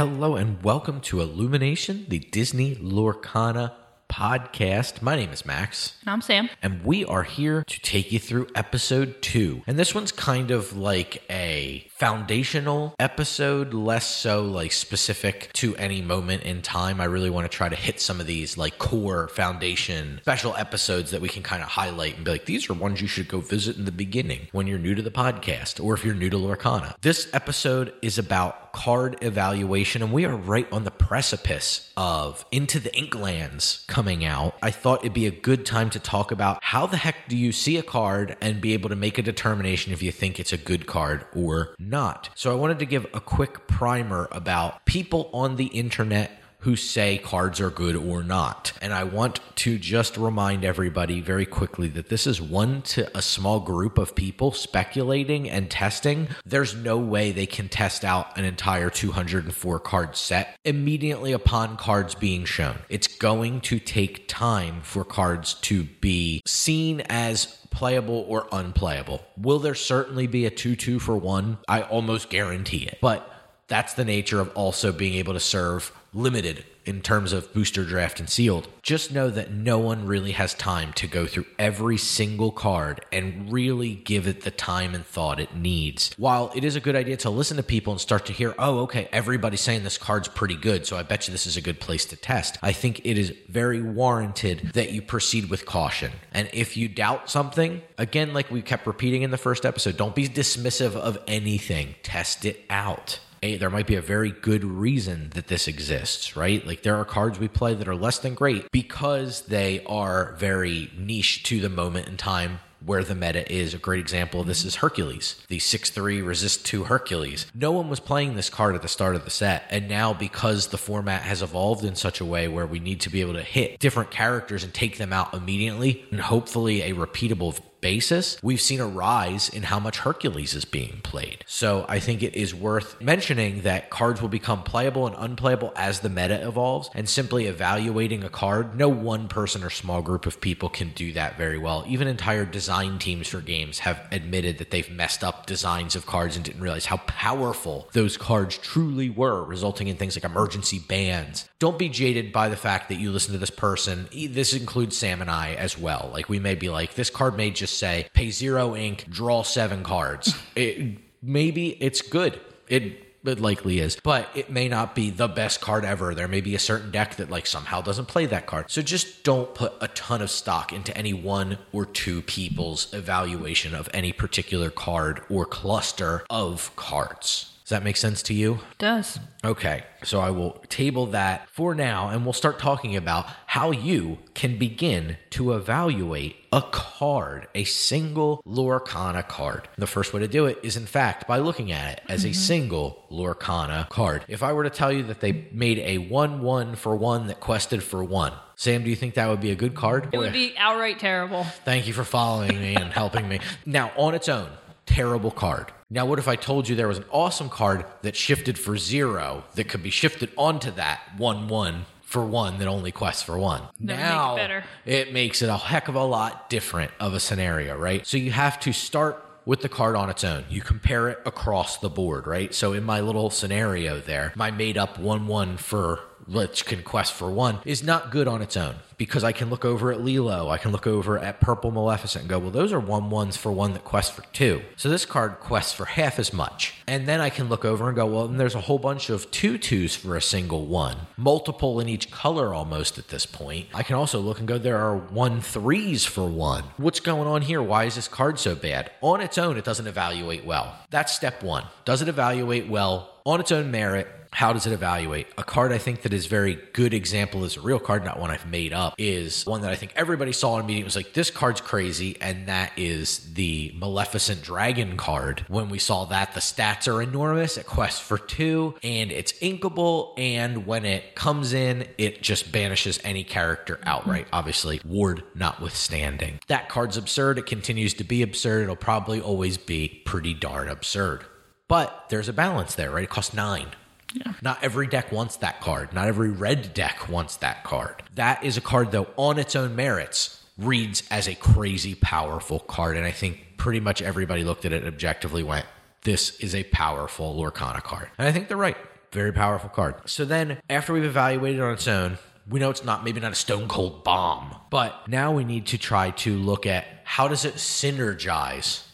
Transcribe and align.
Hello 0.00 0.34
and 0.34 0.62
welcome 0.62 1.02
to 1.02 1.20
Illumination, 1.20 2.06
the 2.08 2.20
Disney 2.20 2.74
Lorcana 2.76 3.74
podcast. 4.10 5.00
My 5.00 5.16
name 5.16 5.30
is 5.30 5.46
Max. 5.46 5.94
And 6.02 6.10
I'm 6.10 6.20
Sam. 6.20 6.50
And 6.62 6.84
we 6.84 7.04
are 7.04 7.22
here 7.22 7.64
to 7.64 7.80
take 7.80 8.10
you 8.12 8.18
through 8.18 8.48
episode 8.54 9.22
two. 9.22 9.62
And 9.66 9.78
this 9.78 9.94
one's 9.94 10.12
kind 10.12 10.50
of 10.50 10.76
like 10.76 11.22
a 11.30 11.86
foundational 11.90 12.94
episode, 12.98 13.72
less 13.72 14.06
so 14.06 14.42
like 14.42 14.72
specific 14.72 15.52
to 15.54 15.76
any 15.76 16.02
moment 16.02 16.42
in 16.42 16.60
time. 16.60 17.00
I 17.00 17.04
really 17.04 17.30
want 17.30 17.50
to 17.50 17.56
try 17.56 17.68
to 17.68 17.76
hit 17.76 18.00
some 18.00 18.20
of 18.20 18.26
these 18.26 18.58
like 18.58 18.78
core 18.78 19.28
foundation 19.28 20.18
special 20.22 20.56
episodes 20.56 21.12
that 21.12 21.20
we 21.20 21.28
can 21.28 21.42
kind 21.42 21.62
of 21.62 21.68
highlight 21.68 22.16
and 22.16 22.24
be 22.24 22.32
like, 22.32 22.46
these 22.46 22.68
are 22.68 22.74
ones 22.74 23.00
you 23.00 23.06
should 23.06 23.28
go 23.28 23.40
visit 23.40 23.76
in 23.76 23.84
the 23.84 23.92
beginning 23.92 24.48
when 24.52 24.66
you're 24.66 24.78
new 24.78 24.94
to 24.94 25.02
the 25.02 25.10
podcast 25.10 25.82
or 25.82 25.94
if 25.94 26.04
you're 26.04 26.14
new 26.14 26.30
to 26.30 26.36
Lorcana. 26.36 26.94
This 27.00 27.28
episode 27.32 27.92
is 28.02 28.18
about 28.18 28.72
card 28.72 29.16
evaluation, 29.22 30.02
and 30.02 30.12
we 30.12 30.24
are 30.24 30.36
right 30.36 30.70
on 30.72 30.84
the 30.84 30.90
precipice 30.90 31.92
of 31.96 32.44
Into 32.50 32.78
the 32.78 32.90
Inklands 32.90 33.86
coming 33.88 33.99
out. 34.08 34.54
I 34.62 34.70
thought 34.70 35.00
it'd 35.00 35.12
be 35.12 35.26
a 35.26 35.30
good 35.30 35.66
time 35.66 35.90
to 35.90 36.00
talk 36.00 36.32
about 36.32 36.58
how 36.62 36.86
the 36.86 36.96
heck 36.96 37.28
do 37.28 37.36
you 37.36 37.52
see 37.52 37.76
a 37.76 37.82
card 37.82 38.36
and 38.40 38.60
be 38.60 38.72
able 38.72 38.88
to 38.88 38.96
make 38.96 39.18
a 39.18 39.22
determination 39.22 39.92
if 39.92 40.02
you 40.02 40.10
think 40.10 40.40
it's 40.40 40.52
a 40.52 40.56
good 40.56 40.86
card 40.86 41.26
or 41.34 41.74
not. 41.78 42.30
So 42.34 42.50
I 42.50 42.54
wanted 42.54 42.78
to 42.80 42.86
give 42.86 43.06
a 43.12 43.20
quick 43.20 43.66
primer 43.66 44.28
about 44.32 44.84
people 44.86 45.30
on 45.32 45.56
the 45.56 45.66
internet 45.66 46.39
who 46.60 46.76
say 46.76 47.18
cards 47.18 47.60
are 47.60 47.70
good 47.70 47.96
or 47.96 48.22
not. 48.22 48.72
And 48.80 48.92
I 48.92 49.04
want 49.04 49.40
to 49.56 49.78
just 49.78 50.16
remind 50.16 50.64
everybody 50.64 51.20
very 51.20 51.46
quickly 51.46 51.88
that 51.88 52.08
this 52.08 52.26
is 52.26 52.40
one 52.40 52.82
to 52.82 53.16
a 53.16 53.22
small 53.22 53.60
group 53.60 53.98
of 53.98 54.14
people 54.14 54.52
speculating 54.52 55.48
and 55.48 55.70
testing. 55.70 56.28
There's 56.44 56.74
no 56.74 56.98
way 56.98 57.32
they 57.32 57.46
can 57.46 57.68
test 57.68 58.04
out 58.04 58.36
an 58.38 58.44
entire 58.44 58.90
204 58.90 59.80
card 59.80 60.16
set 60.16 60.58
immediately 60.64 61.32
upon 61.32 61.76
cards 61.76 62.14
being 62.14 62.44
shown. 62.44 62.78
It's 62.88 63.06
going 63.06 63.60
to 63.62 63.78
take 63.78 64.28
time 64.28 64.80
for 64.82 65.04
cards 65.04 65.54
to 65.54 65.84
be 65.84 66.42
seen 66.46 67.00
as 67.02 67.46
playable 67.70 68.26
or 68.28 68.46
unplayable. 68.52 69.24
Will 69.36 69.58
there 69.58 69.74
certainly 69.74 70.26
be 70.26 70.46
a 70.46 70.50
2 70.50 70.76
2 70.76 70.98
for 70.98 71.16
one? 71.16 71.58
I 71.68 71.82
almost 71.82 72.28
guarantee 72.28 72.84
it. 72.84 72.98
But 73.00 73.28
that's 73.70 73.94
the 73.94 74.04
nature 74.04 74.40
of 74.40 74.50
also 74.54 74.92
being 74.92 75.14
able 75.14 75.32
to 75.32 75.40
serve 75.40 75.92
limited 76.12 76.64
in 76.84 77.00
terms 77.00 77.32
of 77.32 77.52
booster 77.52 77.84
draft 77.84 78.18
and 78.18 78.28
sealed. 78.28 78.66
Just 78.82 79.12
know 79.12 79.30
that 79.30 79.52
no 79.52 79.78
one 79.78 80.06
really 80.06 80.32
has 80.32 80.54
time 80.54 80.92
to 80.94 81.06
go 81.06 81.24
through 81.24 81.44
every 81.56 81.96
single 81.96 82.50
card 82.50 83.04
and 83.12 83.52
really 83.52 83.94
give 83.94 84.26
it 84.26 84.40
the 84.40 84.50
time 84.50 84.94
and 84.94 85.06
thought 85.06 85.38
it 85.38 85.54
needs. 85.54 86.12
While 86.16 86.50
it 86.54 86.64
is 86.64 86.74
a 86.74 86.80
good 86.80 86.96
idea 86.96 87.16
to 87.18 87.30
listen 87.30 87.58
to 87.58 87.62
people 87.62 87.92
and 87.92 88.00
start 88.00 88.26
to 88.26 88.32
hear, 88.32 88.54
oh, 88.58 88.80
okay, 88.80 89.08
everybody's 89.12 89.60
saying 89.60 89.84
this 89.84 89.98
card's 89.98 90.26
pretty 90.26 90.56
good, 90.56 90.84
so 90.84 90.96
I 90.96 91.04
bet 91.04 91.28
you 91.28 91.32
this 91.32 91.46
is 91.46 91.56
a 91.56 91.62
good 91.62 91.78
place 91.78 92.04
to 92.06 92.16
test. 92.16 92.58
I 92.60 92.72
think 92.72 93.00
it 93.04 93.16
is 93.16 93.32
very 93.48 93.82
warranted 93.82 94.72
that 94.74 94.90
you 94.90 95.02
proceed 95.02 95.48
with 95.48 95.66
caution. 95.66 96.10
And 96.32 96.50
if 96.52 96.76
you 96.76 96.88
doubt 96.88 97.30
something, 97.30 97.82
again, 97.98 98.32
like 98.32 98.50
we 98.50 98.62
kept 98.62 98.86
repeating 98.88 99.22
in 99.22 99.30
the 99.30 99.38
first 99.38 99.64
episode, 99.64 99.96
don't 99.96 100.14
be 100.14 100.28
dismissive 100.28 100.96
of 100.96 101.18
anything, 101.28 101.94
test 102.02 102.44
it 102.44 102.64
out 102.68 103.20
a, 103.42 103.56
there 103.56 103.70
might 103.70 103.86
be 103.86 103.96
a 103.96 104.02
very 104.02 104.30
good 104.30 104.64
reason 104.64 105.30
that 105.34 105.48
this 105.48 105.68
exists, 105.68 106.36
right? 106.36 106.66
Like 106.66 106.82
there 106.82 106.96
are 106.96 107.04
cards 107.04 107.38
we 107.38 107.48
play 107.48 107.74
that 107.74 107.88
are 107.88 107.94
less 107.94 108.18
than 108.18 108.34
great 108.34 108.70
because 108.70 109.42
they 109.42 109.82
are 109.84 110.34
very 110.38 110.90
niche 110.96 111.42
to 111.44 111.60
the 111.60 111.68
moment 111.68 112.08
in 112.08 112.16
time 112.16 112.60
where 112.84 113.04
the 113.04 113.14
meta 113.14 113.50
is. 113.52 113.74
A 113.74 113.78
great 113.78 114.00
example 114.00 114.40
of 114.40 114.46
this 114.46 114.64
is 114.64 114.76
Hercules, 114.76 115.42
the 115.48 115.58
6 115.58 115.90
3 115.90 116.22
resist 116.22 116.64
2 116.66 116.84
Hercules. 116.84 117.46
No 117.54 117.72
one 117.72 117.88
was 117.88 118.00
playing 118.00 118.36
this 118.36 118.50
card 118.50 118.74
at 118.74 118.82
the 118.82 118.88
start 118.88 119.16
of 119.16 119.24
the 119.24 119.30
set. 119.30 119.64
And 119.70 119.88
now, 119.88 120.12
because 120.12 120.68
the 120.68 120.78
format 120.78 121.22
has 121.22 121.42
evolved 121.42 121.84
in 121.84 121.94
such 121.94 122.20
a 122.20 122.24
way 122.24 122.48
where 122.48 122.66
we 122.66 122.80
need 122.80 123.00
to 123.02 123.10
be 123.10 123.20
able 123.20 123.34
to 123.34 123.42
hit 123.42 123.78
different 123.78 124.10
characters 124.10 124.64
and 124.64 124.72
take 124.72 124.98
them 124.98 125.12
out 125.12 125.34
immediately, 125.34 126.04
and 126.10 126.20
hopefully 126.20 126.82
a 126.82 126.94
repeatable 126.94 127.58
basis, 127.80 128.38
we've 128.42 128.60
seen 128.60 128.80
a 128.80 128.86
rise 128.86 129.48
in 129.48 129.64
how 129.64 129.78
much 129.80 129.98
Hercules 129.98 130.54
is 130.54 130.64
being 130.64 131.00
played. 131.02 131.44
So 131.46 131.84
I 131.88 131.98
think 131.98 132.22
it 132.22 132.34
is 132.34 132.54
worth 132.54 133.00
mentioning 133.00 133.62
that 133.62 133.90
cards 133.90 134.20
will 134.20 134.28
become 134.28 134.62
playable 134.62 135.06
and 135.06 135.16
unplayable 135.18 135.72
as 135.76 136.00
the 136.00 136.08
meta 136.08 136.46
evolves, 136.46 136.90
and 136.94 137.08
simply 137.08 137.46
evaluating 137.46 138.24
a 138.24 138.28
card, 138.28 138.76
no 138.76 138.88
one 138.88 139.28
person 139.28 139.64
or 139.64 139.70
small 139.70 140.02
group 140.02 140.26
of 140.26 140.40
people 140.40 140.68
can 140.68 140.90
do 140.90 141.12
that 141.12 141.36
very 141.36 141.58
well. 141.58 141.84
Even 141.88 142.08
entire 142.08 142.44
design 142.44 142.98
teams 142.98 143.28
for 143.28 143.40
games 143.40 143.80
have 143.80 144.00
admitted 144.10 144.58
that 144.58 144.70
they've 144.70 144.90
messed 144.90 145.24
up 145.24 145.46
designs 145.46 145.96
of 145.96 146.06
cards 146.06 146.36
and 146.36 146.44
didn't 146.44 146.60
realize 146.60 146.86
how 146.86 146.98
powerful 146.98 147.88
those 147.92 148.16
cards 148.16 148.58
truly 148.58 149.10
were, 149.10 149.42
resulting 149.44 149.88
in 149.88 149.96
things 149.96 150.16
like 150.16 150.24
emergency 150.24 150.78
bans. 150.78 151.48
Don't 151.58 151.78
be 151.78 151.88
jaded 151.88 152.32
by 152.32 152.48
the 152.48 152.56
fact 152.56 152.88
that 152.88 152.98
you 152.98 153.10
listen 153.10 153.32
to 153.32 153.38
this 153.38 153.50
person. 153.50 154.08
This 154.12 154.54
includes 154.54 154.96
Sam 154.96 155.20
and 155.20 155.30
I 155.30 155.54
as 155.54 155.78
well. 155.78 156.10
Like 156.12 156.28
we 156.28 156.38
may 156.38 156.54
be 156.54 156.68
like, 156.68 156.94
this 156.94 157.10
card 157.10 157.36
may 157.36 157.50
just 157.50 157.69
just 157.70 157.78
say 157.78 158.08
pay 158.12 158.30
zero 158.30 158.74
ink, 158.74 159.06
draw 159.08 159.42
seven 159.42 159.82
cards. 159.82 160.34
It, 160.56 160.98
maybe 161.22 161.70
it's 161.82 162.02
good. 162.02 162.40
It 162.68 163.06
it 163.22 163.38
likely 163.38 163.80
is, 163.80 163.98
but 164.02 164.30
it 164.34 164.50
may 164.50 164.66
not 164.66 164.94
be 164.94 165.10
the 165.10 165.28
best 165.28 165.60
card 165.60 165.84
ever. 165.84 166.14
There 166.14 166.26
may 166.26 166.40
be 166.40 166.54
a 166.54 166.58
certain 166.58 166.90
deck 166.90 167.16
that 167.16 167.28
like 167.28 167.46
somehow 167.46 167.82
doesn't 167.82 168.06
play 168.08 168.24
that 168.26 168.46
card. 168.46 168.70
So 168.70 168.80
just 168.80 169.24
don't 169.24 169.54
put 169.54 169.74
a 169.82 169.88
ton 169.88 170.22
of 170.22 170.30
stock 170.30 170.72
into 170.72 170.96
any 170.96 171.12
one 171.12 171.58
or 171.70 171.84
two 171.84 172.22
people's 172.22 172.92
evaluation 172.94 173.74
of 173.74 173.90
any 173.92 174.12
particular 174.12 174.70
card 174.70 175.20
or 175.28 175.44
cluster 175.44 176.24
of 176.30 176.74
cards. 176.76 177.58
Does 177.70 177.78
that 177.78 177.84
make 177.84 177.98
sense 177.98 178.24
to 178.24 178.34
you? 178.34 178.54
It 178.54 178.78
does. 178.78 179.20
Okay, 179.44 179.84
so 180.02 180.18
I 180.18 180.30
will 180.30 180.60
table 180.68 181.06
that 181.06 181.48
for 181.50 181.72
now 181.72 182.08
and 182.08 182.24
we'll 182.24 182.32
start 182.32 182.58
talking 182.58 182.96
about 182.96 183.26
how 183.46 183.70
you 183.70 184.18
can 184.34 184.58
begin 184.58 185.18
to 185.30 185.52
evaluate 185.52 186.34
a 186.52 186.62
card, 186.62 187.46
a 187.54 187.62
single 187.62 188.42
Lorcana 188.44 189.28
card. 189.28 189.68
The 189.78 189.86
first 189.86 190.12
way 190.12 190.18
to 190.18 190.26
do 190.26 190.46
it 190.46 190.58
is, 190.64 190.76
in 190.76 190.84
fact, 190.84 191.28
by 191.28 191.38
looking 191.38 191.70
at 191.70 191.98
it 191.98 192.02
as 192.08 192.22
mm-hmm. 192.22 192.32
a 192.32 192.34
single 192.34 193.04
Lorcana 193.08 193.88
card. 193.88 194.24
If 194.26 194.42
I 194.42 194.52
were 194.52 194.64
to 194.64 194.70
tell 194.70 194.90
you 194.90 195.04
that 195.04 195.20
they 195.20 195.46
made 195.52 195.78
a 195.78 195.98
1 195.98 196.42
1 196.42 196.74
for 196.74 196.96
one 196.96 197.28
that 197.28 197.38
quested 197.38 197.84
for 197.84 198.02
one, 198.02 198.32
Sam, 198.56 198.82
do 198.82 198.90
you 198.90 198.96
think 198.96 199.14
that 199.14 199.28
would 199.28 199.40
be 199.40 199.52
a 199.52 199.54
good 199.54 199.76
card? 199.76 200.08
It 200.12 200.18
would 200.18 200.32
be 200.32 200.54
outright 200.58 200.98
terrible. 200.98 201.44
Thank 201.64 201.86
you 201.86 201.92
for 201.92 202.02
following 202.02 202.60
me 202.60 202.74
and 202.74 202.92
helping 202.92 203.28
me. 203.28 203.38
Now, 203.64 203.92
on 203.96 204.16
its 204.16 204.28
own, 204.28 204.50
terrible 204.86 205.30
card. 205.30 205.70
Now, 205.92 206.06
what 206.06 206.20
if 206.20 206.28
I 206.28 206.36
told 206.36 206.68
you 206.68 206.76
there 206.76 206.86
was 206.86 206.98
an 206.98 207.04
awesome 207.10 207.48
card 207.48 207.84
that 208.02 208.14
shifted 208.14 208.56
for 208.56 208.76
zero 208.76 209.42
that 209.56 209.68
could 209.68 209.82
be 209.82 209.90
shifted 209.90 210.30
onto 210.36 210.70
that 210.72 211.00
1 211.16 211.48
1 211.48 211.84
for 212.02 212.24
one 212.24 212.58
that 212.58 212.68
only 212.68 212.92
quests 212.92 213.24
for 213.24 213.36
one? 213.36 213.62
That 213.80 213.98
now, 213.98 214.36
make 214.36 214.50
it, 214.50 214.64
it 214.86 215.12
makes 215.12 215.42
it 215.42 215.48
a 215.48 215.56
heck 215.56 215.88
of 215.88 215.96
a 215.96 216.04
lot 216.04 216.48
different 216.48 216.92
of 217.00 217.12
a 217.12 217.18
scenario, 217.18 217.76
right? 217.76 218.06
So 218.06 218.18
you 218.18 218.30
have 218.30 218.60
to 218.60 218.72
start 218.72 219.24
with 219.44 219.62
the 219.62 219.68
card 219.68 219.96
on 219.96 220.08
its 220.08 220.22
own. 220.22 220.44
You 220.48 220.60
compare 220.62 221.08
it 221.08 221.18
across 221.26 221.78
the 221.78 221.90
board, 221.90 222.28
right? 222.28 222.54
So 222.54 222.72
in 222.72 222.84
my 222.84 223.00
little 223.00 223.28
scenario 223.28 223.98
there, 223.98 224.32
my 224.36 224.52
made 224.52 224.78
up 224.78 224.96
1 224.96 225.26
1 225.26 225.56
for 225.56 226.00
which 226.28 226.64
can 226.64 226.82
quest 226.84 227.12
for 227.12 227.28
one, 227.28 227.58
is 227.64 227.82
not 227.82 228.12
good 228.12 228.28
on 228.28 228.40
its 228.40 228.56
own 228.56 228.76
because 229.00 229.24
I 229.24 229.32
can 229.32 229.48
look 229.48 229.64
over 229.64 229.90
at 229.90 230.04
Lilo, 230.04 230.50
I 230.50 230.58
can 230.58 230.72
look 230.72 230.86
over 230.86 231.18
at 231.18 231.40
Purple 231.40 231.70
Maleficent 231.70 232.24
and 232.24 232.28
go, 232.28 232.38
well, 232.38 232.50
those 232.50 232.70
are 232.70 232.78
one 232.78 233.08
ones 233.08 233.34
for 233.34 233.50
one 233.50 233.72
that 233.72 233.82
quest 233.82 234.12
for 234.12 234.20
two. 234.34 234.60
So 234.76 234.90
this 234.90 235.06
card 235.06 235.40
quests 235.40 235.72
for 235.72 235.86
half 235.86 236.18
as 236.18 236.34
much. 236.34 236.74
And 236.86 237.08
then 237.08 237.18
I 237.18 237.30
can 237.30 237.48
look 237.48 237.64
over 237.64 237.88
and 237.88 237.96
go, 237.96 238.04
well, 238.04 238.26
and 238.26 238.38
there's 238.38 238.54
a 238.54 238.60
whole 238.60 238.78
bunch 238.78 239.08
of 239.08 239.30
two 239.30 239.56
twos 239.56 239.96
for 239.96 240.16
a 240.16 240.20
single 240.20 240.66
one, 240.66 240.98
multiple 241.16 241.80
in 241.80 241.88
each 241.88 242.10
color 242.10 242.52
almost 242.52 242.98
at 242.98 243.08
this 243.08 243.24
point. 243.24 243.68
I 243.72 243.82
can 243.84 243.96
also 243.96 244.20
look 244.20 244.38
and 244.38 244.46
go, 244.46 244.58
there 244.58 244.76
are 244.76 244.98
one 244.98 245.40
threes 245.40 246.04
for 246.04 246.26
one. 246.28 246.64
What's 246.76 247.00
going 247.00 247.26
on 247.26 247.40
here? 247.40 247.62
Why 247.62 247.84
is 247.84 247.94
this 247.94 248.06
card 248.06 248.38
so 248.38 248.54
bad? 248.54 248.90
On 249.00 249.22
its 249.22 249.38
own, 249.38 249.56
it 249.56 249.64
doesn't 249.64 249.86
evaluate 249.86 250.44
well. 250.44 250.76
That's 250.90 251.16
step 251.16 251.42
one. 251.42 251.64
Does 251.86 252.02
it 252.02 252.08
evaluate 252.08 252.68
well 252.68 253.14
on 253.24 253.40
its 253.40 253.50
own 253.50 253.70
merit? 253.70 254.08
How 254.32 254.52
does 254.52 254.66
it 254.66 254.72
evaluate? 254.72 255.26
A 255.36 255.44
card 255.44 255.72
I 255.72 255.78
think 255.78 256.02
that 256.02 256.12
is 256.12 256.26
very 256.26 256.58
good 256.72 256.94
example 256.94 257.44
is 257.44 257.56
a 257.56 257.60
real 257.60 257.80
card, 257.80 258.04
not 258.04 258.20
one 258.20 258.30
I've 258.30 258.48
made 258.48 258.72
up, 258.72 258.89
is 258.98 259.46
one 259.46 259.62
that 259.62 259.70
I 259.70 259.76
think 259.76 259.92
everybody 259.96 260.32
saw 260.32 260.58
in 260.58 260.64
a 260.64 260.66
meeting 260.66 260.82
It 260.82 260.84
was 260.84 260.96
like, 260.96 261.12
this 261.12 261.30
card's 261.30 261.60
crazy, 261.60 262.16
and 262.20 262.48
that 262.48 262.72
is 262.76 263.32
the 263.34 263.72
Maleficent 263.76 264.42
Dragon 264.42 264.96
card. 264.96 265.44
When 265.48 265.68
we 265.68 265.78
saw 265.78 266.04
that, 266.06 266.34
the 266.34 266.40
stats 266.40 266.92
are 266.92 267.02
enormous. 267.02 267.56
It 267.56 267.66
quests 267.66 268.00
for 268.00 268.18
two, 268.18 268.74
and 268.82 269.10
it's 269.12 269.32
inkable, 269.34 270.14
and 270.18 270.66
when 270.66 270.84
it 270.84 271.14
comes 271.14 271.52
in, 271.52 271.86
it 271.98 272.22
just 272.22 272.52
banishes 272.52 272.98
any 273.04 273.24
character 273.24 273.78
outright. 273.84 274.26
Mm-hmm. 274.26 274.34
Obviously, 274.34 274.80
ward 274.84 275.22
notwithstanding. 275.34 276.40
That 276.48 276.68
card's 276.68 276.96
absurd. 276.96 277.38
It 277.38 277.46
continues 277.46 277.94
to 277.94 278.04
be 278.04 278.22
absurd. 278.22 278.64
It'll 278.64 278.76
probably 278.76 279.20
always 279.20 279.58
be 279.58 280.02
pretty 280.04 280.34
darn 280.34 280.68
absurd. 280.68 281.24
But 281.68 282.06
there's 282.08 282.28
a 282.28 282.32
balance 282.32 282.74
there, 282.74 282.90
right? 282.90 283.04
It 283.04 283.10
costs 283.10 283.32
nine. 283.32 283.68
Yeah. 284.12 284.32
Not 284.42 284.62
every 284.62 284.86
deck 284.86 285.12
wants 285.12 285.36
that 285.36 285.60
card. 285.60 285.92
Not 285.92 286.08
every 286.08 286.30
red 286.30 286.74
deck 286.74 287.08
wants 287.08 287.36
that 287.36 287.64
card. 287.64 288.02
That 288.14 288.42
is 288.44 288.56
a 288.56 288.60
card, 288.60 288.92
though, 288.92 289.08
on 289.16 289.38
its 289.38 289.54
own 289.54 289.76
merits, 289.76 290.44
reads 290.58 291.02
as 291.10 291.28
a 291.28 291.34
crazy 291.34 291.94
powerful 291.94 292.58
card. 292.58 292.96
And 292.96 293.06
I 293.06 293.12
think 293.12 293.56
pretty 293.56 293.80
much 293.80 294.02
everybody 294.02 294.44
looked 294.44 294.64
at 294.64 294.72
it 294.72 294.86
objectively 294.86 295.42
went, 295.42 295.66
this 296.02 296.38
is 296.40 296.54
a 296.54 296.64
powerful 296.64 297.36
Lorcana 297.36 297.82
card. 297.82 298.08
And 298.18 298.26
I 298.26 298.32
think 298.32 298.48
they're 298.48 298.56
right. 298.56 298.76
Very 299.12 299.32
powerful 299.32 299.68
card. 299.68 299.96
So 300.06 300.24
then, 300.24 300.58
after 300.70 300.92
we've 300.92 301.04
evaluated 301.04 301.60
it 301.60 301.62
on 301.62 301.74
its 301.74 301.88
own, 301.88 302.18
we 302.48 302.58
know 302.58 302.70
it's 302.70 302.84
not 302.84 303.04
maybe 303.04 303.20
not 303.20 303.32
a 303.32 303.36
stone 303.36 303.68
cold 303.68 304.02
bomb, 304.02 304.56
but 304.70 305.08
now 305.08 305.32
we 305.32 305.44
need 305.44 305.66
to 305.68 305.78
try 305.78 306.10
to 306.10 306.36
look 306.36 306.66
at 306.66 306.86
how 307.04 307.28
does 307.28 307.44
it 307.44 307.54
synergize 307.54 308.84